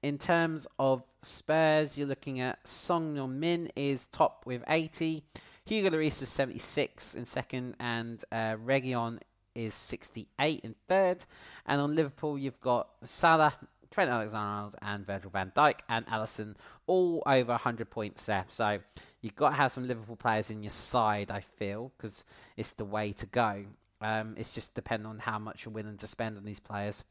in 0.04 0.18
terms 0.18 0.68
of 0.78 1.04
Spurs, 1.24 1.98
you're 1.98 2.08
looking 2.08 2.40
at 2.40 2.68
Son 2.68 3.16
Heung-min 3.16 3.70
is 3.76 4.08
top 4.08 4.44
with 4.46 4.64
80. 4.68 5.24
Hugo 5.66 5.90
Lloris 5.90 6.22
is 6.22 6.30
76 6.30 7.16
in 7.16 7.26
second, 7.26 7.76
and 7.80 8.24
uh, 8.32 8.56
Reguilon 8.64 9.20
is 9.56 9.74
68 9.74 10.60
in 10.60 10.76
third. 10.88 11.26
And 11.66 11.82
on 11.82 11.96
Liverpool, 11.96 12.38
you've 12.38 12.62
got 12.62 12.90
Salah, 13.04 13.56
Trent 13.92 14.10
Alexander-Arnold, 14.10 14.76
and 14.82 15.06
Virgil 15.06 15.30
van 15.30 15.52
Dijk, 15.56 15.80
and 15.90 16.06
Alisson 16.08 16.56
all 16.88 17.24
over 17.26 17.52
100 17.54 17.90
points 17.90 18.26
there. 18.26 18.46
So 18.50 18.80
you've 19.22 19.36
got 19.36 19.52
to 19.52 19.56
have 19.56 19.72
some 19.72 19.88
Liverpool 19.88 20.16
players 20.16 20.50
in 20.50 20.64
your 20.64 20.70
side, 20.70 21.32
I 21.32 21.42
feel, 21.42 21.92
because 21.98 22.26
it's 22.58 22.74
the 22.74 22.86
way 22.86 23.12
to 23.14 23.26
go. 23.26 23.66
Um, 24.02 24.36
it's 24.38 24.54
just 24.54 24.74
depending 24.74 25.08
on 25.08 25.20
how 25.20 25.40
much 25.40 25.66
you're 25.66 25.74
willing 25.74 25.98
to 25.98 26.08
spend 26.08 26.38
on 26.38 26.46
these 26.46 26.60
players. 26.60 27.06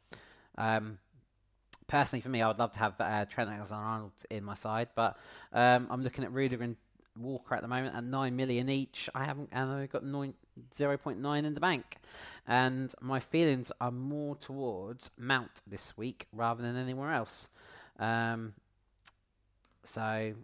Um, 0.57 0.99
Personally, 1.87 2.23
for 2.23 2.31
me, 2.31 2.41
I 2.41 2.49
would 2.49 2.59
love 2.59 2.73
to 2.73 2.79
have 2.79 2.95
uh, 2.99 3.27
Trent 3.27 3.51
Alexander-Arnold 3.51 4.13
in 4.31 4.43
my 4.43 4.55
side, 4.55 4.89
but 4.95 5.19
um, 5.53 5.87
I'm 5.91 6.03
looking 6.03 6.25
at 6.25 6.33
Rudiger 6.33 6.63
and 6.63 6.77
Walker 7.19 7.55
at 7.55 7.63
the 7.63 7.69
moment 7.69 7.95
at 7.95 8.03
nine 8.03 8.35
million 8.37 8.69
each. 8.69 9.11
I 9.15 9.25
haven't, 9.25 9.51
and 9.53 9.71
I've 9.71 9.91
got 9.91 10.05
nine, 10.05 10.35
0.9 10.77 11.45
in 11.45 11.55
the 11.55 11.61
bank, 11.61 11.97
and 12.47 12.95
my 13.01 13.21
feelings 13.21 13.73
are 13.81 13.91
more 13.91 14.37
towards 14.37 15.11
Mount 15.19 15.63
this 15.67 15.97
week 15.97 16.27
rather 16.33 16.63
than 16.63 16.77
anywhere 16.77 17.13
else. 17.13 17.49
Um, 17.99 18.55
so 19.83 20.35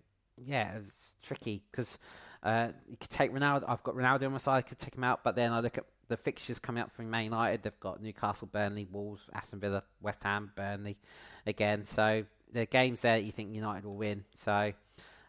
yeah, 0.44 0.79
it's 0.87 1.16
tricky 1.23 1.62
because 1.70 1.99
uh, 2.42 2.68
you 2.88 2.96
could 2.96 3.11
take 3.11 3.33
Ronaldo. 3.33 3.64
I've 3.68 3.83
got 3.83 3.94
Ronaldo 3.94 4.27
on 4.27 4.33
my 4.33 4.38
side. 4.38 4.59
I 4.59 4.62
could 4.62 4.79
take 4.79 4.94
him 4.94 5.05
out, 5.05 5.23
but 5.25 5.37
then 5.37 5.53
I 5.53 5.61
look 5.61 5.79
at 5.79 5.85
the 6.09 6.16
fixtures 6.16 6.59
coming 6.59 6.83
up 6.83 6.90
from 6.90 7.11
Man 7.11 7.25
United. 7.25 7.62
They've 7.62 7.81
got 7.81 8.03
Newcastle, 8.03 8.49
Burnley, 8.51 8.87
Wolves, 8.90 9.23
Aston 9.33 9.61
Villa, 9.61 9.83
West 10.01 10.23
Ham, 10.25 10.53
Burnley 10.57 10.99
again. 11.46 11.85
So 11.85 12.25
the 12.53 12.66
games 12.66 13.03
there 13.03 13.18
you 13.18 13.33
think 13.33 13.55
United 13.55 13.85
will 13.85 13.96
win. 13.96 14.25
So 14.35 14.73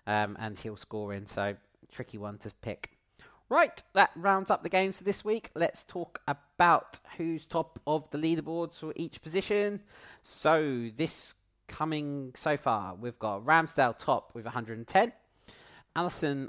um, 0.07 0.35
and 0.39 0.57
he'll 0.57 0.77
score 0.77 1.13
in. 1.13 1.25
So 1.25 1.55
tricky 1.91 2.17
one 2.17 2.37
to 2.39 2.51
pick. 2.61 2.91
Right, 3.51 3.83
that 3.95 4.11
rounds 4.15 4.49
up 4.49 4.63
the 4.63 4.69
games 4.69 4.99
for 4.99 5.03
this 5.03 5.25
week. 5.25 5.49
Let's 5.53 5.83
talk 5.83 6.21
about 6.25 7.01
who's 7.17 7.45
top 7.45 7.81
of 7.85 8.09
the 8.11 8.17
leaderboards 8.17 8.75
for 8.75 8.93
each 8.95 9.21
position. 9.21 9.81
So 10.21 10.87
this 10.95 11.35
coming 11.67 12.31
so 12.33 12.55
far, 12.55 12.95
we've 12.95 13.19
got 13.19 13.43
Ramsdale 13.43 13.99
top 13.99 14.33
with 14.33 14.45
110, 14.45 15.11
Alisson 15.97 16.47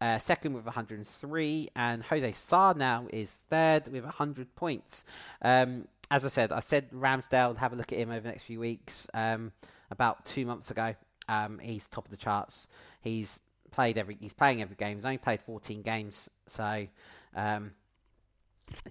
uh, 0.00 0.18
second 0.18 0.54
with 0.54 0.64
103, 0.64 1.68
and 1.76 2.02
Jose 2.02 2.32
Sa 2.32 2.72
now 2.72 3.06
is 3.12 3.42
third 3.48 3.86
with 3.86 4.02
100 4.02 4.56
points. 4.56 5.04
Um, 5.42 5.86
as 6.10 6.26
I 6.26 6.30
said, 6.30 6.50
I 6.50 6.58
said 6.58 6.90
Ramsdale, 6.90 7.58
have 7.58 7.72
a 7.72 7.76
look 7.76 7.92
at 7.92 7.98
him 8.00 8.10
over 8.10 8.22
the 8.22 8.28
next 8.28 8.42
few 8.42 8.58
weeks. 8.58 9.06
Um, 9.14 9.52
about 9.88 10.26
two 10.26 10.46
months 10.46 10.72
ago, 10.72 10.96
um, 11.28 11.60
he's 11.60 11.86
top 11.86 12.06
of 12.06 12.10
the 12.10 12.16
charts. 12.16 12.66
He's 13.00 13.40
played 13.70 13.98
every, 13.98 14.16
he's 14.20 14.32
playing 14.32 14.62
every 14.62 14.76
game. 14.76 14.96
He's 14.96 15.04
only 15.04 15.18
played 15.18 15.40
14 15.40 15.82
games, 15.82 16.28
so 16.46 16.86
um, 17.34 17.72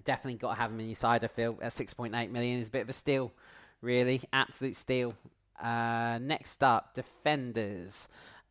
definitely 0.04 0.38
got 0.38 0.54
to 0.54 0.60
have 0.60 0.70
him 0.70 0.80
in 0.80 0.86
your 0.86 0.94
side. 0.94 1.24
I 1.24 1.28
feel 1.28 1.58
at 1.62 1.72
6.8 1.72 2.30
million 2.30 2.58
is 2.58 2.68
a 2.68 2.70
bit 2.70 2.82
of 2.82 2.88
a 2.88 2.94
steal, 2.94 3.32
really, 3.80 4.22
absolute 4.32 4.76
steal. 4.76 5.14
Uh, 5.60 6.18
next 6.20 6.62
up, 6.62 6.94
defenders. 6.94 8.08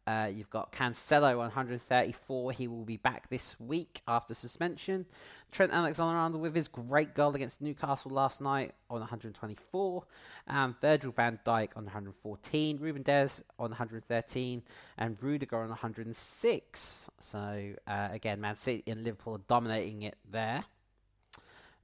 Uh, 0.10 0.26
you've 0.26 0.50
got 0.50 0.72
Cancelo 0.72 1.38
134. 1.38 2.52
He 2.54 2.68
will 2.68 2.84
be 2.84 2.98
back 2.98 3.30
this 3.30 3.60
week 3.60 4.02
after 4.08 4.34
suspension. 4.34 5.06
Trent 5.52 5.72
Alexander-Arnold 5.72 6.42
with 6.42 6.56
his 6.56 6.68
great 6.68 7.14
goal 7.14 7.36
against 7.36 7.62
Newcastle 7.62 8.10
last 8.10 8.42
night 8.42 8.74
on 8.90 9.02
124. 9.02 10.04
And 10.48 10.74
Virgil 10.82 11.12
van 11.12 11.40
Dijk 11.46 11.70
on 11.76 11.84
114. 11.84 12.80
Ruben 12.80 13.04
Dias 13.04 13.44
on 13.60 13.70
113. 13.70 14.64
And 14.98 15.18
Rudiger 15.22 15.58
on 15.58 15.70
106. 15.70 17.10
So, 17.20 17.74
uh, 17.86 18.08
again, 18.12 18.42
Man 18.42 18.56
City 18.56 18.84
and 18.88 19.04
Liverpool 19.04 19.42
dominating 19.48 20.02
it 20.02 20.18
there. 20.28 20.66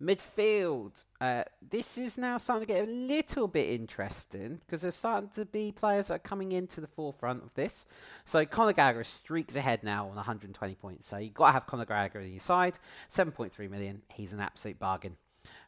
Midfield. 0.01 1.05
Uh, 1.21 1.43
this 1.67 1.97
is 1.97 2.17
now 2.17 2.37
starting 2.37 2.67
to 2.67 2.73
get 2.73 2.87
a 2.87 2.91
little 2.91 3.47
bit 3.47 3.69
interesting 3.69 4.59
because 4.65 4.81
there's 4.81 4.95
starting 4.95 5.29
to 5.29 5.45
be 5.45 5.71
players 5.71 6.07
that 6.07 6.15
are 6.15 6.19
coming 6.19 6.51
into 6.51 6.81
the 6.81 6.87
forefront 6.87 7.43
of 7.43 7.53
this. 7.53 7.87
So 8.25 8.45
Conor 8.45 8.73
Gallagher 8.73 9.03
streaks 9.03 9.55
ahead 9.55 9.83
now 9.83 10.07
on 10.07 10.15
120 10.15 10.75
points. 10.75 11.07
So 11.07 11.17
you've 11.17 11.33
got 11.33 11.47
to 11.47 11.51
have 11.53 11.67
Conor 11.67 11.85
Gallagher 11.85 12.19
on 12.19 12.29
your 12.29 12.39
side. 12.39 12.77
7.3 13.09 13.69
million. 13.69 14.01
He's 14.13 14.33
an 14.33 14.41
absolute 14.41 14.79
bargain. 14.79 15.15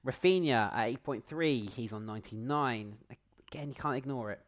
Raphinha 0.05 0.73
at 0.73 0.89
8.3. 1.03 1.69
He's 1.71 1.93
on 1.93 2.05
99. 2.05 2.95
Again, 3.49 3.69
you 3.69 3.75
can't 3.75 3.95
ignore 3.95 4.31
it. 4.31 4.41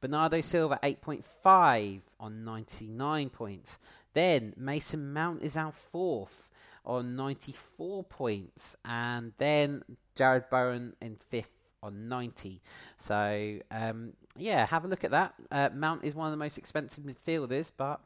Bernardo 0.00 0.40
Silva 0.40 0.78
8.5 0.82 2.00
on 2.20 2.44
99 2.44 3.30
points. 3.30 3.78
Then 4.14 4.54
Mason 4.56 5.12
Mount 5.12 5.42
is 5.42 5.56
our 5.56 5.72
fourth 5.72 6.47
on 6.88 7.14
94 7.14 8.02
points, 8.04 8.74
and 8.84 9.32
then 9.38 9.82
Jarrod 10.16 10.48
Bowen 10.50 10.94
in 11.00 11.18
fifth 11.28 11.50
on 11.82 12.08
90. 12.08 12.60
So, 12.96 13.58
um, 13.70 14.14
yeah, 14.36 14.66
have 14.66 14.84
a 14.84 14.88
look 14.88 15.04
at 15.04 15.10
that. 15.10 15.34
Uh, 15.50 15.68
Mount 15.72 16.04
is 16.04 16.14
one 16.14 16.26
of 16.26 16.32
the 16.32 16.38
most 16.38 16.58
expensive 16.58 17.04
midfielders, 17.04 17.70
but 17.76 18.00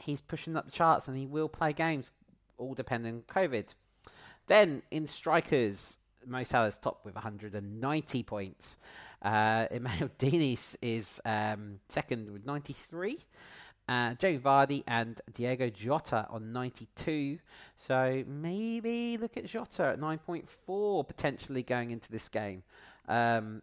he's 0.00 0.20
pushing 0.20 0.56
up 0.56 0.64
the 0.64 0.72
charts 0.72 1.06
and 1.06 1.16
he 1.16 1.26
will 1.26 1.48
play 1.48 1.72
games, 1.72 2.12
all 2.58 2.74
depending 2.74 3.14
on 3.14 3.22
COVID. 3.22 3.74
Then 4.46 4.82
in 4.90 5.06
strikers, 5.06 5.98
Mo 6.26 6.42
Salah's 6.44 6.78
top 6.78 7.04
with 7.04 7.14
190 7.14 8.22
points. 8.22 8.78
Uh, 9.20 9.66
Emmanuel 9.70 10.10
Dennis 10.18 10.76
is 10.80 11.20
um, 11.24 11.80
second 11.88 12.30
with 12.30 12.46
93 12.46 13.18
uh, 13.92 14.14
Joe 14.14 14.38
Vardy 14.38 14.82
and 14.86 15.20
Diogo 15.34 15.68
Jota 15.68 16.26
on 16.30 16.52
92. 16.52 17.38
So 17.76 18.24
maybe 18.26 19.18
look 19.18 19.36
at 19.36 19.46
Jota 19.46 19.88
at 19.88 20.00
9.4 20.00 21.06
potentially 21.06 21.62
going 21.62 21.90
into 21.90 22.10
this 22.10 22.28
game. 22.30 22.62
Um, 23.06 23.60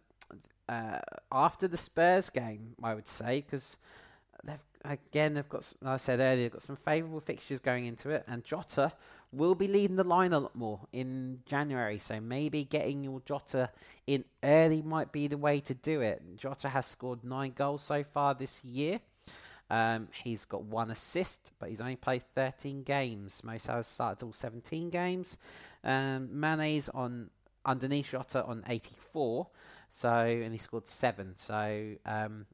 uh, 0.68 1.00
after 1.32 1.66
the 1.66 1.76
Spurs 1.76 2.30
game, 2.30 2.76
I 2.80 2.94
would 2.94 3.08
say, 3.08 3.40
because 3.40 3.78
they've 4.44 4.62
again 4.84 5.34
they've 5.34 5.48
got, 5.48 5.72
like 5.82 5.94
I 5.94 5.96
said 5.96 6.20
earlier, 6.20 6.44
they've 6.44 6.52
got 6.52 6.62
some 6.62 6.76
favourable 6.76 7.20
fixtures 7.20 7.58
going 7.58 7.86
into 7.86 8.10
it, 8.10 8.24
and 8.28 8.44
Jota 8.44 8.92
will 9.32 9.56
be 9.56 9.66
leading 9.66 9.96
the 9.96 10.04
line 10.04 10.32
a 10.32 10.38
lot 10.38 10.54
more 10.54 10.80
in 10.92 11.40
January. 11.44 11.98
So 11.98 12.20
maybe 12.20 12.62
getting 12.62 13.02
your 13.02 13.20
Jota 13.26 13.70
in 14.06 14.24
early 14.44 14.80
might 14.80 15.10
be 15.10 15.26
the 15.26 15.38
way 15.38 15.58
to 15.60 15.74
do 15.74 16.00
it. 16.00 16.22
Jota 16.36 16.68
has 16.68 16.86
scored 16.86 17.24
nine 17.24 17.52
goals 17.56 17.82
so 17.82 18.04
far 18.04 18.34
this 18.34 18.64
year. 18.64 19.00
Um, 19.70 20.08
he's 20.24 20.44
got 20.44 20.64
one 20.64 20.90
assist, 20.90 21.52
but 21.58 21.68
he's 21.68 21.80
only 21.80 21.96
played 21.96 22.22
13 22.34 22.82
games. 22.82 23.42
Mo 23.44 23.56
Salah's 23.56 23.86
started 23.86 24.24
all 24.24 24.32
17 24.32 24.90
games. 24.90 25.38
Um, 25.84 26.28
Mane's 26.38 26.88
on 26.88 27.30
underneath 27.64 28.10
Jota 28.10 28.44
on 28.44 28.64
84, 28.66 29.46
so 29.88 30.10
and 30.10 30.52
he 30.52 30.58
scored 30.58 30.88
seven. 30.88 31.34
So 31.36 31.92
um, 32.04 32.46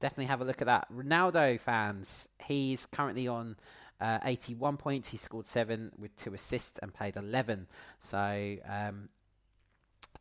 definitely 0.00 0.26
have 0.26 0.40
a 0.40 0.44
look 0.44 0.60
at 0.60 0.66
that. 0.66 0.86
Ronaldo 0.92 1.58
fans, 1.58 2.28
he's 2.44 2.86
currently 2.86 3.26
on. 3.26 3.56
Uh, 4.02 4.18
81 4.24 4.78
points. 4.78 5.10
He 5.10 5.18
scored 5.18 5.46
seven 5.46 5.92
with 5.98 6.16
two 6.16 6.32
assists 6.32 6.78
and 6.78 6.94
played 6.94 7.16
11. 7.16 7.66
So 7.98 8.56
um, 8.66 9.10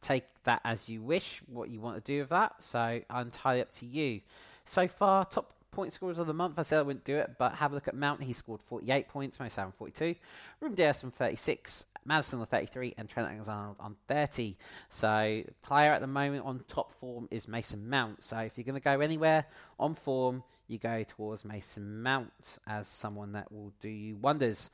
take 0.02 0.26
that 0.44 0.60
as 0.66 0.90
you 0.90 1.02
wish, 1.02 1.42
what 1.48 1.70
you 1.70 1.80
want 1.80 1.96
to 1.96 2.02
do 2.02 2.20
with 2.20 2.30
that. 2.30 2.62
So 2.62 3.02
entirely 3.10 3.62
up 3.62 3.72
to 3.76 3.86
you. 3.86 4.20
So 4.66 4.90
far, 4.90 5.24
top 5.24 5.54
point 5.72 5.94
scorers 5.94 6.20
of 6.20 6.28
the 6.28 6.34
month. 6.34 6.58
I 6.58 6.64
said 6.64 6.80
I 6.80 6.82
wouldn't 6.84 7.06
do 7.06 7.18
it, 7.18 7.36
but 7.38 7.56
have 7.56 7.72
a 7.72 7.76
look 7.76 7.88
at 7.88 7.96
Mount. 7.96 8.24
He 8.24 8.34
scored 8.34 8.62
48 8.64 9.08
points, 9.08 9.40
Mo 9.40 9.48
Salah 9.48 9.74
42, 9.78 10.16
Ruben 10.60 10.76
Dias 10.76 11.04
on 11.04 11.12
36, 11.12 11.86
Maddison 12.06 12.40
on 12.40 12.46
33, 12.46 12.96
and 12.98 13.10
Trent 13.10 13.30
Alexander 13.30 13.76
on 13.80 13.96
30. 14.08 14.58
So, 14.90 15.44
player 15.62 15.92
at 15.92 16.02
the 16.02 16.08
moment 16.08 16.46
on 16.46 16.64
top 16.68 16.94
form 16.94 17.28
is 17.32 17.48
Mason 17.48 17.90
Mount. 17.90 18.24
So, 18.24 18.38
if 18.40 18.58
you're 18.58 18.66
going 18.66 18.76
to 18.76 18.82
go 18.82 19.00
anywhere 19.00 19.46
on 19.80 19.96
form, 19.96 20.44
you 20.68 20.78
go 20.78 21.04
towards 21.04 21.44
Mason 21.46 22.02
Mount 22.02 22.60
as 22.68 22.88
someone 22.88 23.34
that 23.34 23.52
will 23.52 23.74
do 23.82 23.90
you 23.90 24.16
wonders. 24.18 24.70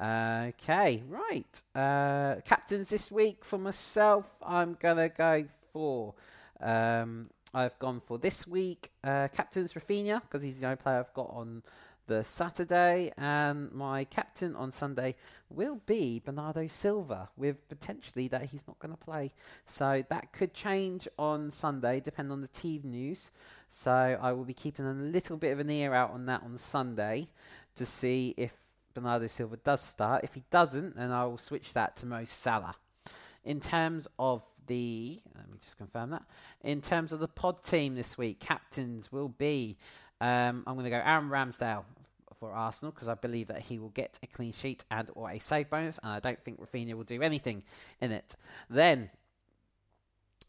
Okay, 0.00 1.02
right. 1.08 1.62
Uh, 1.74 2.36
captains 2.44 2.90
this 2.90 3.10
week 3.10 3.44
for 3.44 3.58
myself, 3.58 4.30
I'm 4.42 4.74
going 4.74 4.96
to 4.96 5.08
go 5.08 5.44
for. 5.72 6.14
Um, 6.60 7.30
I've 7.54 7.78
gone 7.78 8.00
for 8.04 8.18
this 8.18 8.46
week 8.46 8.90
uh, 9.02 9.28
captain's 9.28 9.72
Raphinha 9.72 10.22
because 10.22 10.42
he's 10.42 10.60
the 10.60 10.66
only 10.66 10.76
player 10.76 10.98
I've 10.98 11.14
got 11.14 11.30
on 11.30 11.62
the 12.08 12.24
Saturday, 12.24 13.12
and 13.18 13.70
my 13.70 14.02
captain 14.04 14.56
on 14.56 14.72
Sunday 14.72 15.14
will 15.50 15.80
be 15.86 16.20
Bernardo 16.24 16.66
Silva, 16.66 17.28
with 17.36 17.68
potentially 17.68 18.28
that 18.28 18.44
he's 18.44 18.66
not 18.66 18.78
going 18.78 18.92
to 18.92 18.98
play. 18.98 19.32
So 19.66 20.02
that 20.08 20.32
could 20.32 20.54
change 20.54 21.06
on 21.18 21.50
Sunday, 21.50 22.00
depending 22.00 22.32
on 22.32 22.40
the 22.40 22.48
team 22.48 22.82
news. 22.84 23.30
So 23.68 24.18
I 24.20 24.32
will 24.32 24.44
be 24.44 24.54
keeping 24.54 24.86
a 24.86 24.94
little 24.94 25.36
bit 25.36 25.52
of 25.52 25.58
an 25.58 25.70
ear 25.70 25.92
out 25.92 26.10
on 26.10 26.24
that 26.26 26.42
on 26.42 26.56
Sunday 26.56 27.28
to 27.76 27.84
see 27.84 28.34
if 28.36 28.52
Bernardo 28.94 29.26
Silva 29.26 29.58
does 29.58 29.82
start. 29.82 30.24
If 30.24 30.34
he 30.34 30.44
doesn't, 30.50 30.96
then 30.96 31.10
I 31.10 31.26
will 31.26 31.38
switch 31.38 31.74
that 31.74 31.94
to 31.96 32.06
Mo 32.06 32.24
Salah. 32.26 32.76
In 33.44 33.60
terms 33.60 34.08
of 34.18 34.42
the 34.68 35.18
let 35.36 35.50
me 35.50 35.58
just 35.60 35.76
confirm 35.76 36.10
that. 36.10 36.22
In 36.62 36.80
terms 36.80 37.12
of 37.12 37.18
the 37.18 37.28
pod 37.28 37.64
team 37.64 37.96
this 37.96 38.16
week, 38.16 38.38
captains 38.38 39.10
will 39.10 39.28
be 39.28 39.76
um, 40.20 40.64
I'm 40.66 40.74
going 40.74 40.84
to 40.84 40.90
go 40.90 41.02
Aaron 41.04 41.28
Ramsdale 41.28 41.84
for 42.38 42.52
Arsenal 42.52 42.92
because 42.92 43.08
I 43.08 43.14
believe 43.14 43.48
that 43.48 43.62
he 43.62 43.78
will 43.78 43.90
get 43.90 44.18
a 44.22 44.26
clean 44.26 44.52
sheet 44.52 44.84
and 44.90 45.10
or 45.14 45.30
a 45.30 45.38
save 45.38 45.70
bonus, 45.70 45.98
and 46.02 46.12
I 46.12 46.20
don't 46.20 46.42
think 46.44 46.60
Raphinha 46.60 46.94
will 46.94 47.04
do 47.04 47.22
anything 47.22 47.62
in 48.00 48.12
it. 48.12 48.36
Then, 48.70 49.10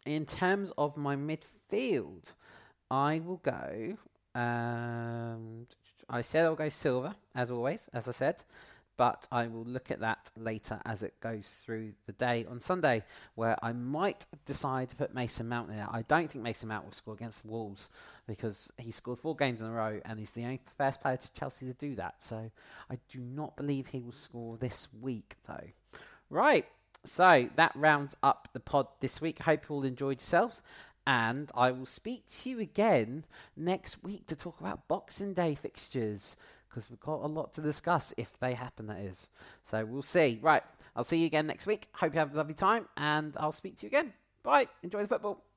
in 0.05 0.25
terms 0.25 0.71
of 0.77 0.97
my 0.97 1.15
midfield, 1.15 2.33
I 2.89 3.21
will 3.23 3.37
go. 3.37 3.97
Um, 4.35 5.67
I 6.09 6.21
said 6.21 6.45
I'll 6.45 6.55
go 6.55 6.69
Silva 6.69 7.15
as 7.35 7.51
always, 7.51 7.89
as 7.93 8.07
I 8.07 8.11
said, 8.11 8.43
but 8.99 9.29
I 9.31 9.47
will 9.47 9.63
look 9.63 9.91
at 9.91 10.01
that 10.01 10.29
later 10.35 10.81
as 10.85 11.03
it 11.03 11.21
goes 11.21 11.47
through 11.63 11.93
the 12.05 12.11
day 12.11 12.45
on 12.51 12.59
Sunday, 12.59 13.05
where 13.33 13.55
I 13.63 13.71
might 13.71 14.25
decide 14.43 14.89
to 14.89 14.95
put 14.97 15.13
Mason 15.13 15.47
Mount 15.47 15.69
in 15.69 15.77
there. 15.77 15.87
I 15.89 16.01
don't 16.01 16.29
think 16.29 16.43
Mason 16.43 16.67
Mount 16.67 16.83
will 16.83 16.91
score 16.91 17.13
against 17.13 17.43
the 17.43 17.49
Wolves 17.49 17.89
because 18.27 18.73
he 18.77 18.91
scored 18.91 19.19
four 19.19 19.37
games 19.37 19.61
in 19.61 19.67
a 19.67 19.71
row 19.71 20.01
and 20.03 20.19
he's 20.19 20.31
the 20.31 20.43
only 20.43 20.59
first 20.77 20.99
player 20.99 21.15
to 21.15 21.31
Chelsea 21.31 21.65
to 21.67 21.71
do 21.71 21.95
that. 21.95 22.21
So 22.21 22.51
I 22.91 22.97
do 23.07 23.21
not 23.21 23.55
believe 23.55 23.87
he 23.87 24.01
will 24.01 24.11
score 24.11 24.57
this 24.57 24.89
week, 24.99 25.35
though. 25.47 25.69
Right. 26.29 26.65
So 27.05 27.47
that 27.55 27.71
rounds 27.75 28.17
up 28.21 28.49
the 28.51 28.59
pod 28.59 28.87
this 28.99 29.21
week. 29.21 29.39
Hope 29.39 29.69
you 29.69 29.75
all 29.75 29.83
enjoyed 29.85 30.19
yourselves. 30.19 30.61
And 31.07 31.49
I 31.55 31.71
will 31.71 31.85
speak 31.85 32.25
to 32.41 32.49
you 32.49 32.59
again 32.59 33.23
next 33.55 34.03
week 34.03 34.27
to 34.27 34.35
talk 34.35 34.59
about 34.59 34.89
Boxing 34.89 35.33
Day 35.33 35.55
fixtures 35.55 36.35
because 36.69 36.89
we've 36.89 36.99
got 36.99 37.21
a 37.23 37.27
lot 37.27 37.53
to 37.53 37.61
discuss 37.61 38.13
if 38.17 38.37
they 38.39 38.53
happen, 38.53 38.87
that 38.87 38.99
is. 38.99 39.29
So 39.63 39.85
we'll 39.85 40.03
see. 40.03 40.39
Right. 40.41 40.63
I'll 40.95 41.03
see 41.03 41.19
you 41.19 41.25
again 41.25 41.47
next 41.47 41.67
week. 41.67 41.87
Hope 41.93 42.13
you 42.13 42.19
have 42.19 42.33
a 42.33 42.37
lovely 42.37 42.53
time 42.53 42.87
and 42.97 43.35
I'll 43.39 43.51
speak 43.51 43.77
to 43.77 43.85
you 43.85 43.87
again. 43.87 44.13
Bye. 44.43 44.67
Enjoy 44.83 45.01
the 45.01 45.07
football. 45.07 45.48